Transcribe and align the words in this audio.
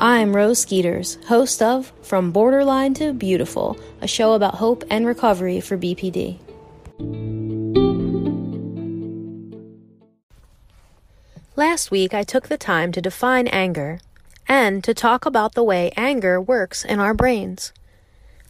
I'm 0.00 0.36
Rose 0.36 0.60
Skeeters, 0.60 1.18
host 1.26 1.60
of 1.60 1.92
From 2.02 2.30
Borderline 2.30 2.94
to 2.94 3.12
Beautiful, 3.12 3.76
a 4.00 4.06
show 4.06 4.34
about 4.34 4.54
hope 4.54 4.84
and 4.88 5.04
recovery 5.04 5.60
for 5.60 5.76
BPD. 5.76 6.38
Last 11.56 11.90
week, 11.90 12.14
I 12.14 12.22
took 12.22 12.46
the 12.46 12.56
time 12.56 12.92
to 12.92 13.02
define 13.02 13.48
anger 13.48 13.98
and 14.46 14.84
to 14.84 14.94
talk 14.94 15.26
about 15.26 15.54
the 15.54 15.64
way 15.64 15.90
anger 15.96 16.40
works 16.40 16.84
in 16.84 17.00
our 17.00 17.12
brains. 17.12 17.72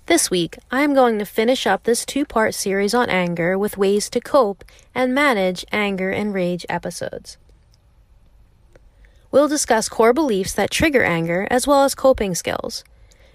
This 0.05 0.31
week, 0.31 0.59
I 0.71 0.83
am 0.83 0.93
going 0.93 1.19
to 1.19 1.25
finish 1.25 1.67
up 1.67 1.85
this 1.85 2.05
two 2.05 2.27
part 2.27 2.55
series 2.55 2.93
on 2.93 3.09
anger 3.09 3.57
with 3.57 3.79
ways 3.79 4.11
to 4.11 4.21
cope 4.21 4.67
and 4.95 5.15
manage 5.15 5.65
anger 5.73 6.11
and 6.11 6.35
rage 6.35 6.67
episodes. 6.69 7.39
We'll 9.31 9.49
discuss 9.49 9.89
core 9.89 10.15
beliefs 10.15 10.55
that 10.55 10.71
trigger 10.71 11.05
anger 11.05 11.47
as 11.51 11.67
well 11.67 11.85
as 11.85 11.95
coping 11.95 12.35
skills. 12.35 12.83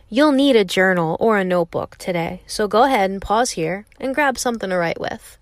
You'll 0.09 0.31
need 0.31 0.55
a 0.55 0.65
journal 0.65 1.17
or 1.19 1.37
a 1.37 1.43
notebook 1.43 1.97
today, 1.97 2.41
so 2.47 2.67
go 2.67 2.83
ahead 2.83 3.09
and 3.09 3.21
pause 3.21 3.51
here 3.51 3.85
and 3.99 4.15
grab 4.15 4.37
something 4.37 4.69
to 4.69 4.77
write 4.77 4.99
with. 4.99 5.37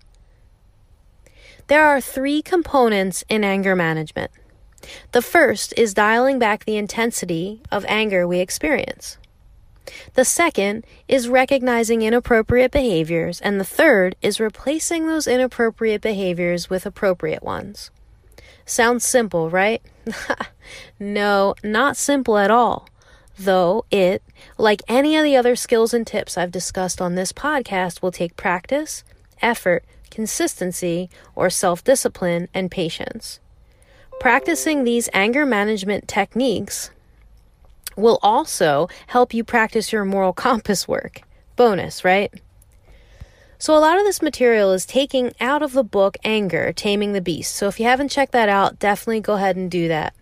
There 1.68 1.84
are 1.84 2.00
three 2.00 2.42
components 2.42 3.24
in 3.28 3.44
anger 3.44 3.74
management. 3.74 4.30
The 5.12 5.22
first 5.22 5.72
is 5.76 5.94
dialing 5.94 6.38
back 6.38 6.64
the 6.64 6.76
intensity 6.76 7.62
of 7.70 7.84
anger 7.88 8.26
we 8.26 8.40
experience. 8.40 9.16
The 10.14 10.24
second 10.24 10.84
is 11.08 11.28
recognizing 11.28 12.02
inappropriate 12.02 12.70
behaviors, 12.70 13.40
and 13.40 13.58
the 13.58 13.64
third 13.64 14.16
is 14.22 14.40
replacing 14.40 15.06
those 15.06 15.26
inappropriate 15.26 16.02
behaviors 16.02 16.68
with 16.68 16.86
appropriate 16.86 17.42
ones. 17.42 17.90
Sounds 18.64 19.04
simple, 19.04 19.50
right? 19.50 19.82
no, 21.00 21.54
not 21.62 21.96
simple 21.96 22.38
at 22.38 22.50
all. 22.50 22.88
Though 23.38 23.84
it, 23.90 24.22
like 24.58 24.82
any 24.88 25.16
of 25.16 25.24
the 25.24 25.36
other 25.36 25.56
skills 25.56 25.94
and 25.94 26.06
tips 26.06 26.36
I've 26.36 26.52
discussed 26.52 27.00
on 27.00 27.14
this 27.14 27.32
podcast, 27.32 28.02
will 28.02 28.12
take 28.12 28.36
practice, 28.36 29.04
effort, 29.40 29.84
consistency, 30.10 31.08
or 31.34 31.50
self 31.50 31.82
discipline 31.82 32.48
and 32.54 32.70
patience. 32.70 33.40
Practicing 34.20 34.84
these 34.84 35.08
anger 35.12 35.44
management 35.44 36.06
techniques 36.06 36.90
will 37.96 38.18
also 38.22 38.88
help 39.08 39.34
you 39.34 39.42
practice 39.42 39.92
your 39.92 40.04
moral 40.04 40.32
compass 40.46 40.86
work. 40.86 41.22
Bonus, 41.56 42.04
right? 42.04 42.32
So, 43.62 43.76
a 43.76 43.78
lot 43.78 43.96
of 43.96 44.02
this 44.02 44.20
material 44.20 44.72
is 44.72 44.84
taking 44.84 45.34
out 45.38 45.62
of 45.62 45.72
the 45.72 45.84
book 45.84 46.16
Anger, 46.24 46.72
Taming 46.72 47.12
the 47.12 47.20
Beast. 47.20 47.54
So, 47.54 47.68
if 47.68 47.78
you 47.78 47.86
haven't 47.86 48.10
checked 48.10 48.32
that 48.32 48.48
out, 48.48 48.80
definitely 48.80 49.20
go 49.20 49.34
ahead 49.34 49.54
and 49.54 49.70
do 49.70 49.86
that. 49.86 50.14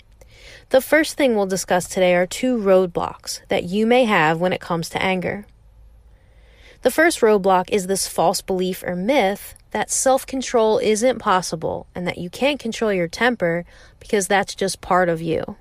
The 0.69 0.83
first 0.83 1.17
thing 1.17 1.35
we'll 1.35 1.47
discuss 1.47 1.89
today 1.89 2.15
are 2.15 2.27
two 2.27 2.59
roadblocks 2.59 3.41
that 3.49 3.65
you 3.65 3.87
may 3.87 4.05
have 4.05 4.39
when 4.39 4.53
it 4.53 4.61
comes 4.61 4.91
to 4.91 5.03
anger. 5.03 5.47
The 6.83 6.91
first 6.91 7.21
roadblock 7.23 7.71
is 7.71 7.87
this 7.87 8.07
false 8.07 8.43
belief 8.43 8.83
or 8.83 8.95
myth 8.95 9.55
that 9.71 9.91
self 9.91 10.27
control 10.27 10.77
isn't 10.77 11.19
possible 11.19 11.87
and 11.95 12.07
that 12.07 12.19
you 12.19 12.29
can't 12.29 12.61
control 12.61 12.93
your 12.93 13.09
temper 13.09 13.65
because 14.01 14.27
that's 14.27 14.55
just 14.55 14.83
part 14.83 15.09
of 15.09 15.23
you 15.23 15.57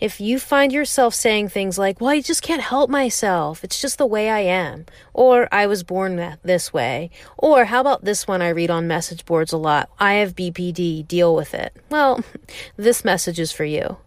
if 0.00 0.20
you 0.20 0.38
find 0.38 0.72
yourself 0.72 1.14
saying 1.14 1.48
things 1.48 1.78
like, 1.78 2.00
well, 2.00 2.10
I 2.10 2.20
just 2.20 2.42
can't 2.42 2.62
help 2.62 2.90
myself, 2.90 3.64
it's 3.64 3.80
just 3.80 3.98
the 3.98 4.06
way 4.06 4.30
I 4.30 4.40
am, 4.40 4.86
or 5.12 5.48
I 5.52 5.66
was 5.66 5.82
born 5.82 6.36
this 6.42 6.72
way, 6.72 7.10
or 7.36 7.66
how 7.66 7.80
about 7.80 8.04
this 8.04 8.26
one 8.26 8.42
I 8.42 8.48
read 8.48 8.70
on 8.70 8.86
message 8.86 9.24
boards 9.24 9.52
a 9.52 9.58
lot, 9.58 9.90
I 9.98 10.14
have 10.14 10.36
BPD, 10.36 11.06
deal 11.06 11.34
with 11.34 11.54
it. 11.54 11.74
Well, 11.90 12.22
this 12.76 13.04
message 13.04 13.40
is 13.40 13.52
for 13.52 13.64
you. 13.64 13.98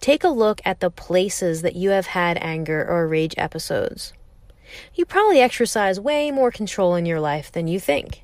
Take 0.00 0.22
a 0.22 0.28
look 0.28 0.60
at 0.64 0.80
the 0.80 0.90
places 0.90 1.62
that 1.62 1.76
you 1.76 1.90
have 1.90 2.06
had 2.06 2.38
anger 2.38 2.86
or 2.86 3.08
rage 3.08 3.34
episodes. 3.36 4.12
You 4.94 5.04
probably 5.04 5.40
exercise 5.40 6.00
way 6.00 6.30
more 6.30 6.50
control 6.50 6.94
in 6.94 7.06
your 7.06 7.20
life 7.20 7.52
than 7.52 7.68
you 7.68 7.80
think. 7.80 8.22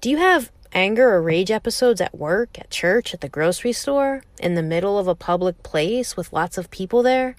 Do 0.00 0.10
you 0.10 0.18
have 0.18 0.50
anger 0.74 1.14
or 1.14 1.22
rage 1.22 1.50
episodes 1.50 2.00
at 2.00 2.18
work, 2.18 2.58
at 2.58 2.70
church, 2.70 3.14
at 3.14 3.20
the 3.20 3.28
grocery 3.28 3.72
store, 3.72 4.22
in 4.40 4.54
the 4.54 4.62
middle 4.62 4.98
of 4.98 5.08
a 5.08 5.14
public 5.14 5.62
place 5.62 6.16
with 6.16 6.32
lots 6.32 6.58
of 6.58 6.70
people 6.70 7.02
there? 7.02 7.36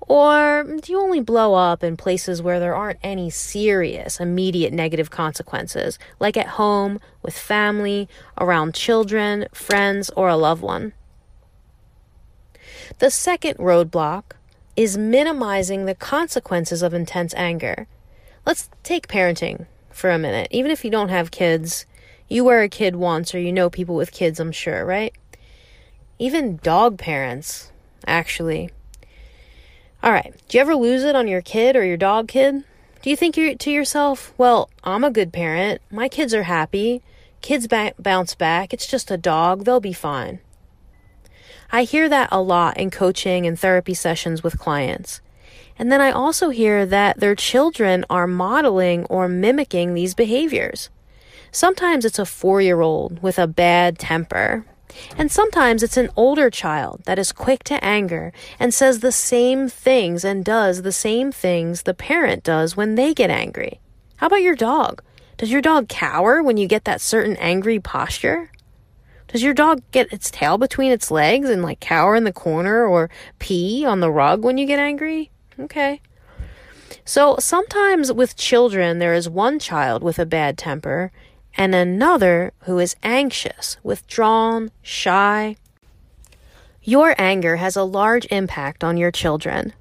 Or 0.00 0.64
do 0.64 0.90
you 0.90 1.00
only 1.00 1.20
blow 1.20 1.54
up 1.54 1.84
in 1.84 1.96
places 1.96 2.42
where 2.42 2.58
there 2.58 2.74
aren't 2.74 2.98
any 3.02 3.30
serious, 3.30 4.18
immediate 4.18 4.72
negative 4.72 5.10
consequences, 5.10 5.98
like 6.18 6.36
at 6.36 6.48
home, 6.48 6.98
with 7.22 7.38
family, 7.38 8.08
around 8.38 8.74
children, 8.74 9.46
friends, 9.52 10.10
or 10.10 10.28
a 10.28 10.36
loved 10.36 10.62
one? 10.62 10.92
The 12.98 13.10
second 13.10 13.58
roadblock 13.58 14.24
is 14.76 14.98
minimizing 14.98 15.84
the 15.84 15.94
consequences 15.94 16.82
of 16.82 16.94
intense 16.94 17.32
anger. 17.34 17.86
Let's 18.44 18.70
take 18.82 19.06
parenting 19.06 19.66
for 19.90 20.10
a 20.10 20.18
minute. 20.18 20.48
Even 20.50 20.70
if 20.70 20.84
you 20.84 20.90
don't 20.90 21.10
have 21.10 21.30
kids, 21.30 21.86
you 22.32 22.44
were 22.44 22.62
a 22.62 22.68
kid 22.68 22.96
once, 22.96 23.34
or 23.34 23.38
you 23.38 23.52
know 23.52 23.68
people 23.68 23.94
with 23.94 24.10
kids, 24.10 24.40
I'm 24.40 24.52
sure, 24.52 24.84
right? 24.84 25.14
Even 26.18 26.56
dog 26.62 26.98
parents, 26.98 27.70
actually. 28.06 28.70
All 30.02 30.12
right, 30.12 30.34
do 30.48 30.56
you 30.56 30.60
ever 30.62 30.74
lose 30.74 31.04
it 31.04 31.14
on 31.14 31.28
your 31.28 31.42
kid 31.42 31.76
or 31.76 31.84
your 31.84 31.96
dog 31.96 32.28
kid? 32.28 32.64
Do 33.02 33.10
you 33.10 33.16
think 33.16 33.34
to 33.34 33.70
yourself, 33.70 34.32
well, 34.38 34.70
I'm 34.82 35.04
a 35.04 35.10
good 35.10 35.32
parent. 35.32 35.82
My 35.90 36.08
kids 36.08 36.32
are 36.32 36.44
happy. 36.44 37.02
Kids 37.40 37.66
ba- 37.66 37.94
bounce 37.98 38.34
back. 38.34 38.72
It's 38.72 38.86
just 38.86 39.10
a 39.10 39.16
dog. 39.16 39.64
They'll 39.64 39.80
be 39.80 39.92
fine. 39.92 40.38
I 41.70 41.82
hear 41.82 42.08
that 42.08 42.28
a 42.30 42.40
lot 42.40 42.76
in 42.76 42.90
coaching 42.90 43.46
and 43.46 43.58
therapy 43.58 43.94
sessions 43.94 44.42
with 44.42 44.58
clients. 44.58 45.20
And 45.78 45.90
then 45.90 46.00
I 46.00 46.12
also 46.12 46.50
hear 46.50 46.86
that 46.86 47.18
their 47.18 47.34
children 47.34 48.04
are 48.08 48.26
modeling 48.26 49.04
or 49.06 49.26
mimicking 49.28 49.94
these 49.94 50.14
behaviors. 50.14 50.90
Sometimes 51.54 52.06
it's 52.06 52.18
a 52.18 52.24
four 52.24 52.62
year 52.62 52.80
old 52.80 53.22
with 53.22 53.38
a 53.38 53.46
bad 53.46 53.98
temper. 53.98 54.64
And 55.18 55.30
sometimes 55.30 55.82
it's 55.82 55.98
an 55.98 56.10
older 56.16 56.48
child 56.48 57.02
that 57.04 57.18
is 57.18 57.30
quick 57.30 57.62
to 57.64 57.82
anger 57.84 58.32
and 58.58 58.72
says 58.72 59.00
the 59.00 59.12
same 59.12 59.68
things 59.68 60.24
and 60.24 60.44
does 60.44 60.80
the 60.80 60.92
same 60.92 61.30
things 61.30 61.82
the 61.82 61.94
parent 61.94 62.42
does 62.42 62.74
when 62.76 62.94
they 62.94 63.12
get 63.12 63.30
angry. 63.30 63.80
How 64.16 64.28
about 64.28 64.42
your 64.42 64.54
dog? 64.54 65.02
Does 65.36 65.52
your 65.52 65.60
dog 65.60 65.88
cower 65.88 66.42
when 66.42 66.56
you 66.56 66.66
get 66.66 66.84
that 66.84 67.00
certain 67.02 67.36
angry 67.36 67.78
posture? 67.78 68.50
Does 69.28 69.42
your 69.42 69.54
dog 69.54 69.82
get 69.92 70.12
its 70.12 70.30
tail 70.30 70.56
between 70.56 70.92
its 70.92 71.10
legs 71.10 71.50
and 71.50 71.62
like 71.62 71.80
cower 71.80 72.14
in 72.14 72.24
the 72.24 72.32
corner 72.32 72.86
or 72.86 73.10
pee 73.38 73.84
on 73.84 74.00
the 74.00 74.10
rug 74.10 74.42
when 74.42 74.56
you 74.56 74.66
get 74.66 74.78
angry? 74.78 75.30
Okay. 75.58 76.00
So 77.04 77.36
sometimes 77.38 78.12
with 78.12 78.36
children, 78.36 78.98
there 78.98 79.14
is 79.14 79.28
one 79.28 79.58
child 79.58 80.02
with 80.02 80.18
a 80.18 80.26
bad 80.26 80.56
temper 80.56 81.10
and 81.56 81.74
another 81.74 82.52
who 82.60 82.78
is 82.78 82.96
anxious, 83.02 83.76
withdrawn, 83.82 84.70
shy. 84.82 85.56
Your 86.82 87.14
anger 87.18 87.56
has 87.56 87.76
a 87.76 87.84
large 87.84 88.26
impact 88.30 88.82
on 88.82 88.96
your 88.96 89.10
children. 89.10 89.72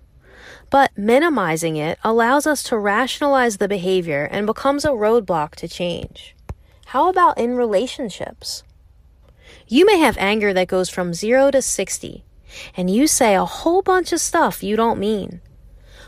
But 0.69 0.91
minimizing 0.95 1.75
it 1.75 1.99
allows 2.03 2.47
us 2.47 2.63
to 2.63 2.77
rationalize 2.77 3.57
the 3.57 3.67
behavior 3.67 4.27
and 4.31 4.45
becomes 4.45 4.85
a 4.85 4.89
roadblock 4.89 5.55
to 5.55 5.67
change. 5.67 6.35
How 6.87 7.09
about 7.09 7.37
in 7.37 7.55
relationships? 7.55 8.63
You 9.67 9.85
may 9.85 9.97
have 9.99 10.17
anger 10.17 10.53
that 10.53 10.67
goes 10.67 10.89
from 10.89 11.13
0 11.13 11.51
to 11.51 11.61
60, 11.61 12.23
and 12.75 12.89
you 12.89 13.07
say 13.07 13.35
a 13.35 13.45
whole 13.45 13.81
bunch 13.81 14.11
of 14.11 14.21
stuff 14.21 14.63
you 14.63 14.75
don't 14.75 14.99
mean. 14.99 15.41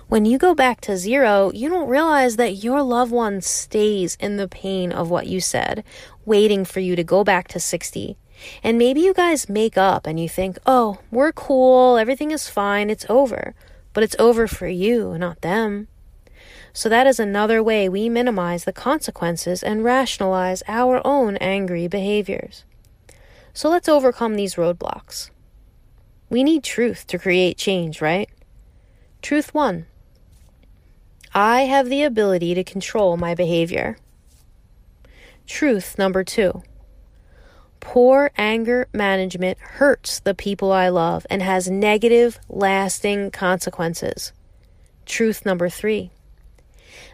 When 0.09 0.25
you 0.25 0.37
go 0.37 0.53
back 0.53 0.81
to 0.81 0.97
zero, 0.97 1.51
you 1.53 1.69
don't 1.69 1.89
realize 1.89 2.35
that 2.35 2.63
your 2.63 2.81
loved 2.81 3.11
one 3.11 3.41
stays 3.41 4.15
in 4.19 4.37
the 4.37 4.47
pain 4.47 4.91
of 4.91 5.09
what 5.09 5.27
you 5.27 5.39
said, 5.39 5.83
waiting 6.25 6.65
for 6.65 6.81
you 6.81 6.95
to 6.95 7.03
go 7.03 7.23
back 7.23 7.47
to 7.50 7.59
60. 7.59 8.17
And 8.61 8.77
maybe 8.77 9.00
you 9.00 9.13
guys 9.13 9.50
make 9.50 9.77
up 9.77 10.05
and 10.05 10.19
you 10.19 10.27
think, 10.27 10.57
oh, 10.65 11.00
we're 11.09 11.31
cool, 11.31 11.97
everything 11.97 12.31
is 12.31 12.50
fine, 12.50 12.89
it's 12.89 13.05
over. 13.09 13.55
But 13.94 14.03
it's 14.03 14.15
over 14.19 14.47
for 14.47 14.67
you, 14.67 15.17
not 15.17 15.41
them. 15.41 15.88
So 16.73 16.89
that 16.89 17.07
is 17.07 17.19
another 17.19 17.63
way 17.63 17.88
we 17.88 18.09
minimize 18.09 18.65
the 18.65 18.73
consequences 18.73 19.63
and 19.63 19.83
rationalize 19.83 20.63
our 20.67 21.01
own 21.06 21.38
angry 21.38 21.88
behaviors. 21.88 22.65
So 23.53 23.69
let's 23.69 23.88
overcome 23.88 24.35
these 24.35 24.56
roadblocks. 24.56 25.29
We 26.29 26.44
need 26.44 26.63
truth 26.63 27.07
to 27.07 27.19
create 27.19 27.57
change, 27.57 28.01
right? 28.01 28.29
Truth 29.21 29.53
one 29.53 29.85
I 31.33 31.62
have 31.62 31.89
the 31.89 32.03
ability 32.03 32.53
to 32.56 32.63
control 32.63 33.18
my 33.18 33.35
behavior. 33.35 33.97
Truth 35.47 35.97
number 35.97 36.24
two 36.24 36.63
poor 37.80 38.31
anger 38.38 38.88
management 38.94 39.57
hurts 39.59 40.19
the 40.21 40.33
people 40.33 40.71
I 40.71 40.88
love 40.88 41.27
and 41.30 41.41
has 41.41 41.69
negative, 41.69 42.39
lasting 42.47 43.31
consequences. 43.31 44.31
Truth 45.06 45.45
number 45.45 45.69
three 45.69 46.12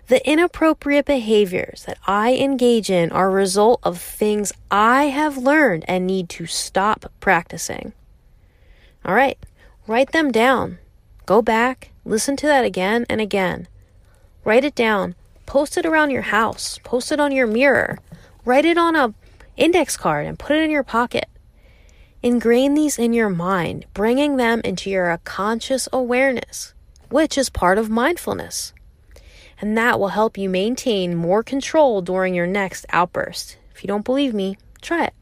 the 0.07 0.27
inappropriate 0.27 1.05
behaviors 1.05 1.85
that 1.85 1.99
I 2.07 2.33
engage 2.33 2.89
in 2.89 3.11
are 3.11 3.27
a 3.27 3.33
result 3.33 3.79
of 3.83 4.01
things 4.01 4.51
I 4.71 5.05
have 5.05 5.37
learned 5.37 5.85
and 5.87 6.07
need 6.07 6.29
to 6.29 6.47
stop 6.47 7.11
practicing. 7.19 7.93
All 9.05 9.13
right, 9.13 9.37
Write 9.89 10.11
them 10.11 10.31
down. 10.31 10.77
Go 11.25 11.41
back, 11.41 11.89
listen 12.05 12.35
to 12.35 12.45
that 12.45 12.63
again 12.63 13.07
and 13.09 13.19
again. 13.19 13.67
Write 14.49 14.65
it 14.65 14.73
down. 14.73 15.13
Post 15.45 15.77
it 15.77 15.85
around 15.85 16.09
your 16.09 16.23
house. 16.23 16.79
Post 16.83 17.11
it 17.11 17.19
on 17.19 17.31
your 17.31 17.45
mirror. 17.45 17.99
Write 18.45 18.65
it 18.65 18.79
on 18.79 18.95
a 18.95 19.13
index 19.57 19.95
card 19.95 20.25
and 20.25 20.39
put 20.39 20.55
it 20.55 20.63
in 20.63 20.71
your 20.71 20.81
pocket. 20.81 21.29
Ingrain 22.23 22.73
these 22.73 22.97
in 22.97 23.13
your 23.13 23.29
mind, 23.29 23.85
bringing 23.93 24.37
them 24.37 24.61
into 24.63 24.89
your 24.89 25.15
conscious 25.23 25.87
awareness, 25.93 26.73
which 27.09 27.37
is 27.37 27.51
part 27.51 27.77
of 27.77 27.91
mindfulness. 27.91 28.73
And 29.61 29.77
that 29.77 29.99
will 29.99 30.07
help 30.17 30.35
you 30.35 30.49
maintain 30.49 31.15
more 31.15 31.43
control 31.43 32.01
during 32.01 32.33
your 32.33 32.47
next 32.47 32.87
outburst. 32.89 33.55
If 33.75 33.83
you 33.83 33.87
don't 33.87 34.03
believe 34.03 34.33
me, 34.33 34.57
try 34.81 35.05
it. 35.05 35.13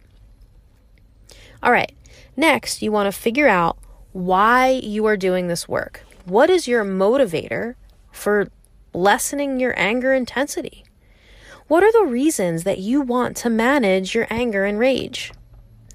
All 1.61 1.73
right, 1.73 1.91
next, 2.37 2.81
you 2.81 2.93
want 2.93 3.13
to 3.13 3.19
figure 3.19 3.49
out 3.49 3.77
why 4.13 4.69
you 4.69 5.05
are 5.05 5.17
doing 5.17 5.49
this 5.49 5.67
work. 5.67 6.05
What 6.23 6.49
is 6.49 6.65
your 6.65 6.85
motivator 6.85 7.75
for 8.09 8.47
lessening 8.93 9.59
your 9.59 9.73
anger 9.77 10.13
intensity? 10.13 10.83
What 11.67 11.83
are 11.83 11.91
the 11.91 12.09
reasons 12.09 12.63
that 12.63 12.79
you 12.79 13.01
want 13.01 13.35
to 13.37 13.49
manage 13.49 14.15
your 14.15 14.27
anger 14.29 14.63
and 14.63 14.79
rage? 14.79 15.33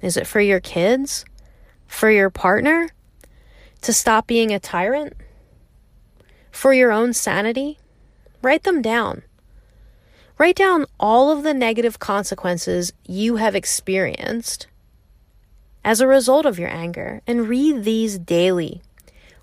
Is 0.01 0.17
it 0.17 0.27
for 0.27 0.39
your 0.39 0.59
kids? 0.59 1.25
For 1.87 2.11
your 2.11 2.29
partner? 2.29 2.89
To 3.81 3.93
stop 3.93 4.27
being 4.27 4.51
a 4.51 4.59
tyrant? 4.59 5.13
For 6.51 6.73
your 6.73 6.91
own 6.91 7.13
sanity? 7.13 7.79
Write 8.41 8.63
them 8.63 8.81
down. 8.81 9.23
Write 10.37 10.55
down 10.55 10.85
all 10.99 11.31
of 11.31 11.43
the 11.43 11.53
negative 11.53 11.99
consequences 11.99 12.93
you 13.07 13.37
have 13.37 13.55
experienced 13.55 14.67
as 15.85 16.01
a 16.01 16.07
result 16.07 16.45
of 16.45 16.59
your 16.59 16.69
anger 16.69 17.21
and 17.27 17.47
read 17.47 17.83
these 17.83 18.17
daily, 18.17 18.81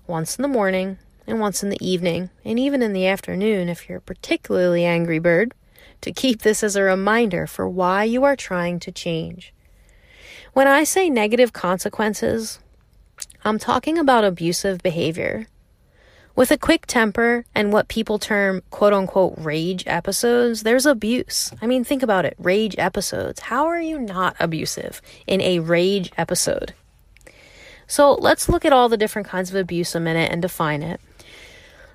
once 0.07 0.37
in 0.37 0.41
the 0.41 0.47
morning 0.47 0.97
and 1.31 1.39
once 1.39 1.63
in 1.63 1.69
the 1.69 1.83
evening, 1.83 2.29
and 2.43 2.59
even 2.59 2.83
in 2.83 2.93
the 2.93 3.07
afternoon 3.07 3.69
if 3.69 3.87
you're 3.87 3.99
a 3.99 4.01
particularly 4.01 4.85
angry 4.85 5.17
bird, 5.17 5.53
to 6.01 6.11
keep 6.11 6.41
this 6.41 6.61
as 6.61 6.75
a 6.75 6.83
reminder 6.83 7.47
for 7.47 7.67
why 7.69 8.03
you 8.03 8.23
are 8.23 8.35
trying 8.35 8.79
to 8.81 8.91
change. 8.91 9.53
When 10.53 10.67
I 10.67 10.83
say 10.83 11.09
negative 11.09 11.53
consequences, 11.53 12.59
I'm 13.45 13.57
talking 13.57 13.97
about 13.97 14.25
abusive 14.25 14.83
behavior. 14.83 15.47
With 16.35 16.51
a 16.51 16.57
quick 16.57 16.85
temper 16.85 17.45
and 17.55 17.71
what 17.71 17.87
people 17.87 18.19
term 18.19 18.61
quote 18.69 18.93
unquote 18.93 19.35
rage 19.37 19.85
episodes, 19.87 20.63
there's 20.63 20.85
abuse. 20.85 21.51
I 21.61 21.67
mean, 21.67 21.83
think 21.83 22.03
about 22.03 22.25
it 22.25 22.35
rage 22.39 22.75
episodes. 22.77 23.39
How 23.41 23.67
are 23.67 23.81
you 23.81 23.99
not 23.99 24.35
abusive 24.39 25.01
in 25.27 25.39
a 25.41 25.59
rage 25.59 26.11
episode? 26.17 26.73
So 27.87 28.13
let's 28.13 28.47
look 28.47 28.65
at 28.65 28.73
all 28.73 28.89
the 28.89 28.97
different 28.97 29.27
kinds 29.27 29.49
of 29.49 29.55
abuse 29.55 29.95
a 29.95 29.99
minute 29.99 30.31
and 30.31 30.41
define 30.41 30.81
it. 30.83 30.99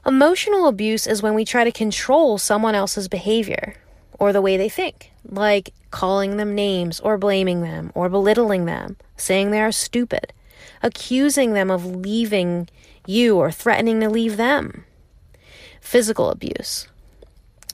Emotional 0.06 0.68
abuse 0.68 1.08
is 1.08 1.20
when 1.20 1.34
we 1.34 1.44
try 1.44 1.64
to 1.64 1.72
control 1.72 2.38
someone 2.38 2.76
else's 2.76 3.08
behavior 3.08 3.74
or 4.20 4.32
the 4.32 4.40
way 4.40 4.56
they 4.56 4.68
think, 4.68 5.10
like 5.28 5.74
calling 5.90 6.36
them 6.36 6.54
names 6.54 7.00
or 7.00 7.18
blaming 7.18 7.62
them 7.62 7.90
or 7.92 8.08
belittling 8.08 8.66
them, 8.66 8.96
saying 9.16 9.50
they 9.50 9.60
are 9.60 9.72
stupid, 9.72 10.32
accusing 10.80 11.54
them 11.54 11.72
of 11.72 11.84
leaving 11.84 12.68
you 13.04 13.36
or 13.36 13.50
threatening 13.50 13.98
to 13.98 14.08
leave 14.08 14.36
them. 14.36 14.84
Physical 15.80 16.30
abuse. 16.30 16.86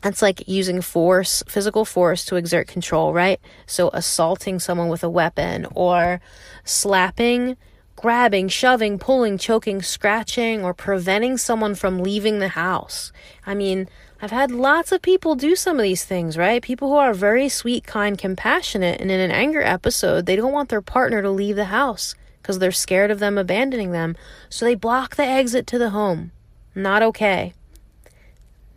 That's 0.00 0.22
like 0.22 0.48
using 0.48 0.80
force, 0.80 1.42
physical 1.46 1.84
force 1.84 2.24
to 2.24 2.36
exert 2.36 2.66
control, 2.66 3.12
right? 3.12 3.40
So 3.66 3.90
assaulting 3.92 4.58
someone 4.58 4.88
with 4.88 5.04
a 5.04 5.10
weapon 5.10 5.66
or 5.74 6.22
slapping, 6.64 7.58
grabbing, 8.02 8.48
shoving, 8.48 8.98
pulling, 8.98 9.38
choking, 9.38 9.80
scratching, 9.80 10.64
or 10.64 10.74
preventing 10.74 11.38
someone 11.38 11.72
from 11.72 12.00
leaving 12.00 12.40
the 12.40 12.48
house. 12.48 13.12
I 13.46 13.54
mean, 13.54 13.88
I've 14.20 14.32
had 14.32 14.50
lots 14.50 14.90
of 14.90 15.00
people 15.00 15.36
do 15.36 15.54
some 15.54 15.78
of 15.78 15.84
these 15.84 16.04
things, 16.04 16.36
right? 16.36 16.60
People 16.60 16.88
who 16.88 16.96
are 16.96 17.14
very 17.14 17.48
sweet, 17.48 17.84
kind, 17.86 18.18
compassionate, 18.18 19.00
and 19.00 19.08
in 19.08 19.20
an 19.20 19.30
anger 19.30 19.62
episode, 19.62 20.26
they 20.26 20.34
don't 20.34 20.52
want 20.52 20.68
their 20.68 20.82
partner 20.82 21.22
to 21.22 21.30
leave 21.30 21.54
the 21.54 21.66
house 21.66 22.16
because 22.42 22.58
they're 22.58 22.72
scared 22.72 23.12
of 23.12 23.20
them 23.20 23.38
abandoning 23.38 23.92
them. 23.92 24.16
So 24.48 24.64
they 24.64 24.74
block 24.74 25.14
the 25.14 25.24
exit 25.24 25.68
to 25.68 25.78
the 25.78 25.90
home. 25.90 26.32
Not 26.74 27.02
okay. 27.02 27.52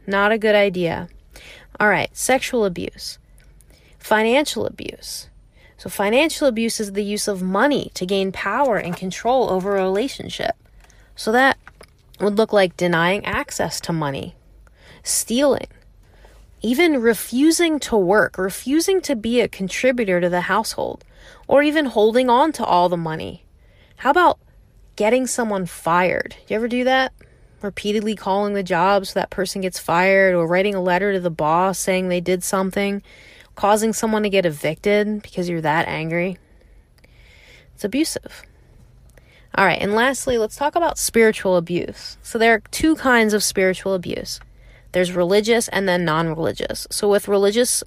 Not 0.05 0.33
a 0.33 0.37
good 0.37 0.55
idea. 0.55 1.09
All 1.79 1.89
right, 1.89 2.15
sexual 2.15 2.63
abuse, 2.63 3.17
financial 3.97 4.67
abuse. 4.67 5.29
So, 5.85 5.89
financial 5.91 6.47
abuse 6.47 6.79
is 6.79 6.93
the 6.93 7.03
use 7.03 7.27
of 7.27 7.43
money 7.43 7.91
to 7.93 8.07
gain 8.07 8.31
power 8.31 8.75
and 8.75 8.97
control 8.97 9.51
over 9.51 9.77
a 9.77 9.83
relationship. 9.83 10.55
So, 11.15 11.31
that 11.31 11.59
would 12.19 12.37
look 12.37 12.51
like 12.51 12.75
denying 12.75 13.23
access 13.23 13.79
to 13.81 13.93
money, 13.93 14.33
stealing, 15.03 15.67
even 16.63 16.99
refusing 17.03 17.79
to 17.81 17.95
work, 17.95 18.39
refusing 18.39 18.99
to 19.01 19.15
be 19.15 19.41
a 19.41 19.47
contributor 19.47 20.19
to 20.19 20.27
the 20.27 20.41
household, 20.41 21.05
or 21.47 21.61
even 21.61 21.85
holding 21.85 22.31
on 22.31 22.51
to 22.53 22.65
all 22.65 22.89
the 22.89 22.97
money. 22.97 23.45
How 23.97 24.09
about 24.09 24.39
getting 24.95 25.27
someone 25.27 25.67
fired? 25.67 26.35
You 26.47 26.55
ever 26.55 26.67
do 26.67 26.83
that? 26.85 27.13
Repeatedly 27.61 28.15
calling 28.15 28.55
the 28.55 28.63
job 28.63 29.05
so 29.05 29.19
that 29.19 29.29
person 29.29 29.61
gets 29.61 29.77
fired, 29.77 30.33
or 30.33 30.47
writing 30.47 30.73
a 30.73 30.81
letter 30.81 31.13
to 31.13 31.19
the 31.19 31.29
boss 31.29 31.77
saying 31.77 32.09
they 32.09 32.21
did 32.21 32.43
something, 32.43 33.03
causing 33.55 33.93
someone 33.93 34.23
to 34.23 34.29
get 34.29 34.45
evicted 34.45 35.21
because 35.21 35.49
you're 35.49 35.61
that 35.61 35.87
angry. 35.87 36.37
It's 37.73 37.83
abusive. 37.83 38.43
All 39.57 39.65
right, 39.65 39.81
and 39.81 39.93
lastly, 39.93 40.37
let's 40.37 40.57
talk 40.57 40.75
about 40.75 40.97
spiritual 40.97 41.55
abuse. 41.55 42.17
So, 42.21 42.37
there 42.37 42.53
are 42.53 42.61
two 42.71 42.95
kinds 42.95 43.33
of 43.33 43.43
spiritual 43.43 43.93
abuse 43.93 44.39
there's 44.91 45.11
religious 45.11 45.67
and 45.69 45.87
then 45.89 46.05
non 46.05 46.29
religious. 46.29 46.87
So, 46.89 47.09
with 47.09 47.27
religious 47.27 47.83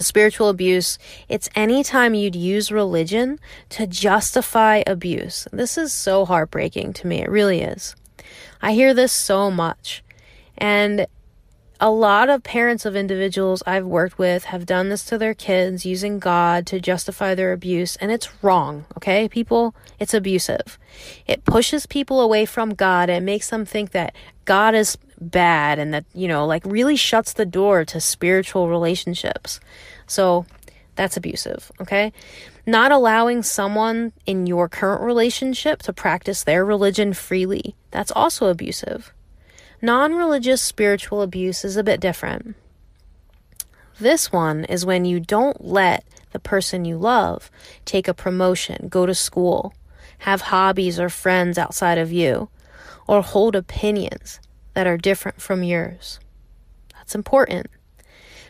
spiritual 0.00 0.48
abuse, 0.48 0.98
it's 1.28 1.48
anytime 1.54 2.14
you'd 2.14 2.36
use 2.36 2.70
religion 2.70 3.38
to 3.70 3.86
justify 3.86 4.82
abuse. 4.86 5.46
This 5.52 5.78
is 5.78 5.92
so 5.92 6.24
heartbreaking 6.24 6.92
to 6.94 7.06
me. 7.06 7.22
It 7.22 7.30
really 7.30 7.62
is. 7.62 7.96
I 8.60 8.72
hear 8.72 8.94
this 8.94 9.12
so 9.12 9.50
much. 9.50 10.02
And 10.58 11.06
a 11.80 11.90
lot 11.90 12.28
of 12.28 12.42
parents 12.42 12.86
of 12.86 12.96
individuals 12.96 13.62
I've 13.66 13.84
worked 13.84 14.18
with 14.18 14.44
have 14.44 14.66
done 14.66 14.88
this 14.88 15.04
to 15.06 15.18
their 15.18 15.34
kids 15.34 15.84
using 15.84 16.18
God 16.18 16.66
to 16.68 16.80
justify 16.80 17.34
their 17.34 17.52
abuse, 17.52 17.96
and 17.96 18.10
it's 18.10 18.42
wrong, 18.42 18.86
okay? 18.96 19.28
People, 19.28 19.74
it's 19.98 20.14
abusive. 20.14 20.78
It 21.26 21.44
pushes 21.44 21.86
people 21.86 22.20
away 22.20 22.46
from 22.46 22.74
God 22.74 23.10
and 23.10 23.26
makes 23.26 23.50
them 23.50 23.64
think 23.64 23.90
that 23.90 24.14
God 24.44 24.74
is 24.74 24.96
bad 25.20 25.78
and 25.78 25.92
that, 25.92 26.04
you 26.14 26.28
know, 26.28 26.46
like 26.46 26.64
really 26.64 26.96
shuts 26.96 27.32
the 27.32 27.46
door 27.46 27.84
to 27.84 28.00
spiritual 28.00 28.68
relationships. 28.68 29.60
So 30.06 30.46
that's 30.94 31.16
abusive, 31.16 31.70
okay? 31.80 32.12
Not 32.66 32.90
allowing 32.90 33.42
someone 33.42 34.12
in 34.24 34.46
your 34.46 34.68
current 34.68 35.02
relationship 35.02 35.82
to 35.82 35.92
practice 35.92 36.44
their 36.44 36.64
religion 36.64 37.12
freely, 37.12 37.76
that's 37.90 38.10
also 38.10 38.46
abusive. 38.46 39.12
Non 39.86 40.16
religious 40.16 40.60
spiritual 40.60 41.22
abuse 41.22 41.64
is 41.64 41.76
a 41.76 41.84
bit 41.84 42.00
different. 42.00 42.56
This 44.00 44.32
one 44.32 44.64
is 44.64 44.84
when 44.84 45.04
you 45.04 45.20
don't 45.20 45.64
let 45.64 46.04
the 46.32 46.40
person 46.40 46.84
you 46.84 46.98
love 46.98 47.52
take 47.84 48.08
a 48.08 48.12
promotion, 48.12 48.88
go 48.88 49.06
to 49.06 49.14
school, 49.14 49.74
have 50.18 50.40
hobbies 50.50 50.98
or 50.98 51.08
friends 51.08 51.56
outside 51.56 51.98
of 51.98 52.10
you, 52.10 52.48
or 53.06 53.22
hold 53.22 53.54
opinions 53.54 54.40
that 54.74 54.88
are 54.88 54.96
different 54.96 55.40
from 55.40 55.62
yours. 55.62 56.18
That's 56.92 57.14
important. 57.14 57.68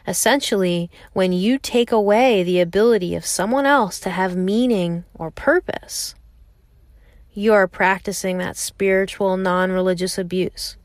Essentially, 0.09 0.91
when 1.13 1.35
you 1.35 1.59
take 1.59 1.93
away 1.93 2.45
the 2.45 2.61
ability 2.61 3.15
of 3.15 3.27
someone 3.27 3.67
else 3.67 4.01
to 4.01 4.09
have 4.09 4.37
meaning 4.37 5.05
or 5.13 5.31
purpose, 5.31 6.15
you 7.35 7.53
are 7.53 7.69
practicing 7.69 8.39
that 8.39 8.57
spiritual, 8.57 9.37
non 9.37 9.71
religious 9.71 10.17
abuse. 10.17 10.79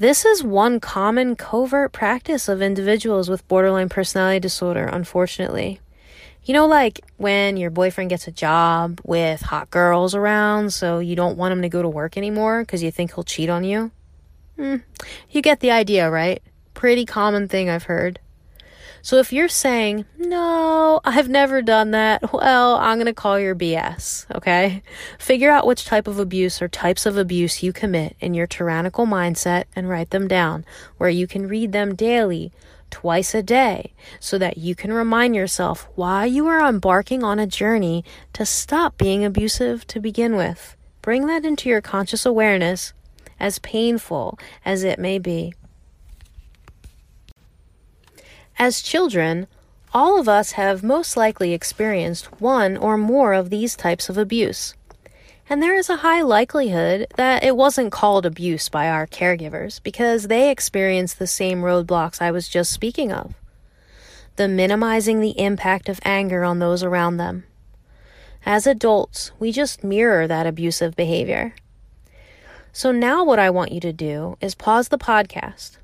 This 0.00 0.24
is 0.24 0.44
one 0.44 0.78
common 0.78 1.34
covert 1.34 1.90
practice 1.90 2.48
of 2.48 2.62
individuals 2.62 3.28
with 3.28 3.46
borderline 3.48 3.88
personality 3.88 4.38
disorder, 4.38 4.84
unfortunately. 4.84 5.80
You 6.44 6.54
know, 6.54 6.68
like 6.68 7.00
when 7.16 7.56
your 7.56 7.70
boyfriend 7.70 8.08
gets 8.08 8.28
a 8.28 8.30
job 8.30 9.00
with 9.02 9.42
hot 9.42 9.70
girls 9.70 10.14
around, 10.14 10.72
so 10.72 11.00
you 11.00 11.16
don't 11.16 11.36
want 11.36 11.50
him 11.50 11.62
to 11.62 11.68
go 11.68 11.82
to 11.82 11.88
work 11.88 12.16
anymore 12.16 12.62
because 12.62 12.80
you 12.80 12.92
think 12.92 13.14
he'll 13.14 13.24
cheat 13.24 13.50
on 13.50 13.64
you? 13.64 13.90
Mm, 14.56 14.84
you 15.30 15.42
get 15.42 15.58
the 15.58 15.72
idea, 15.72 16.08
right? 16.08 16.40
Pretty 16.74 17.04
common 17.04 17.48
thing 17.48 17.68
I've 17.68 17.84
heard. 17.84 18.20
So 19.02 19.18
if 19.18 19.32
you're 19.32 19.48
saying, 19.48 20.04
no, 20.18 21.00
I've 21.04 21.28
never 21.28 21.62
done 21.62 21.92
that, 21.92 22.32
well, 22.32 22.76
I'm 22.76 22.96
going 22.96 23.06
to 23.06 23.14
call 23.14 23.38
your 23.38 23.54
BS, 23.54 24.26
okay? 24.34 24.82
Figure 25.18 25.50
out 25.50 25.66
which 25.66 25.84
type 25.84 26.06
of 26.06 26.18
abuse 26.18 26.60
or 26.60 26.68
types 26.68 27.06
of 27.06 27.16
abuse 27.16 27.62
you 27.62 27.72
commit 27.72 28.16
in 28.20 28.34
your 28.34 28.46
tyrannical 28.46 29.06
mindset 29.06 29.64
and 29.74 29.88
write 29.88 30.10
them 30.10 30.28
down 30.28 30.64
where 30.96 31.10
you 31.10 31.26
can 31.26 31.46
read 31.46 31.72
them 31.72 31.94
daily, 31.94 32.52
twice 32.90 33.34
a 33.34 33.42
day, 33.42 33.92
so 34.18 34.38
that 34.38 34.58
you 34.58 34.74
can 34.74 34.92
remind 34.92 35.34
yourself 35.34 35.88
why 35.94 36.24
you 36.24 36.46
are 36.46 36.66
embarking 36.68 37.22
on 37.22 37.38
a 37.38 37.46
journey 37.46 38.04
to 38.32 38.44
stop 38.44 38.98
being 38.98 39.24
abusive 39.24 39.86
to 39.86 40.00
begin 40.00 40.36
with. 40.36 40.76
Bring 41.02 41.26
that 41.26 41.44
into 41.44 41.68
your 41.68 41.80
conscious 41.80 42.26
awareness, 42.26 42.92
as 43.40 43.58
painful 43.60 44.38
as 44.64 44.82
it 44.82 44.98
may 44.98 45.18
be. 45.18 45.54
As 48.58 48.82
children, 48.82 49.46
all 49.94 50.18
of 50.18 50.28
us 50.28 50.52
have 50.52 50.82
most 50.82 51.16
likely 51.16 51.52
experienced 51.52 52.40
one 52.40 52.76
or 52.76 52.98
more 52.98 53.32
of 53.32 53.50
these 53.50 53.76
types 53.76 54.08
of 54.08 54.18
abuse. 54.18 54.74
And 55.48 55.62
there 55.62 55.76
is 55.76 55.88
a 55.88 55.98
high 55.98 56.22
likelihood 56.22 57.06
that 57.16 57.44
it 57.44 57.56
wasn't 57.56 57.92
called 57.92 58.26
abuse 58.26 58.68
by 58.68 58.88
our 58.88 59.06
caregivers 59.06 59.82
because 59.82 60.26
they 60.26 60.50
experienced 60.50 61.18
the 61.18 61.26
same 61.26 61.62
roadblocks 61.62 62.20
I 62.20 62.32
was 62.32 62.48
just 62.48 62.72
speaking 62.72 63.12
of. 63.12 63.34
The 64.36 64.48
minimizing 64.48 65.20
the 65.20 65.38
impact 65.38 65.88
of 65.88 66.00
anger 66.04 66.44
on 66.44 66.58
those 66.58 66.82
around 66.82 67.16
them. 67.16 67.44
As 68.44 68.66
adults, 68.66 69.30
we 69.38 69.52
just 69.52 69.84
mirror 69.84 70.26
that 70.26 70.46
abusive 70.46 70.96
behavior. 70.96 71.54
So 72.72 72.92
now, 72.92 73.24
what 73.24 73.38
I 73.38 73.50
want 73.50 73.72
you 73.72 73.80
to 73.80 73.92
do 73.92 74.36
is 74.40 74.54
pause 74.54 74.88
the 74.88 74.98
podcast. 74.98 75.78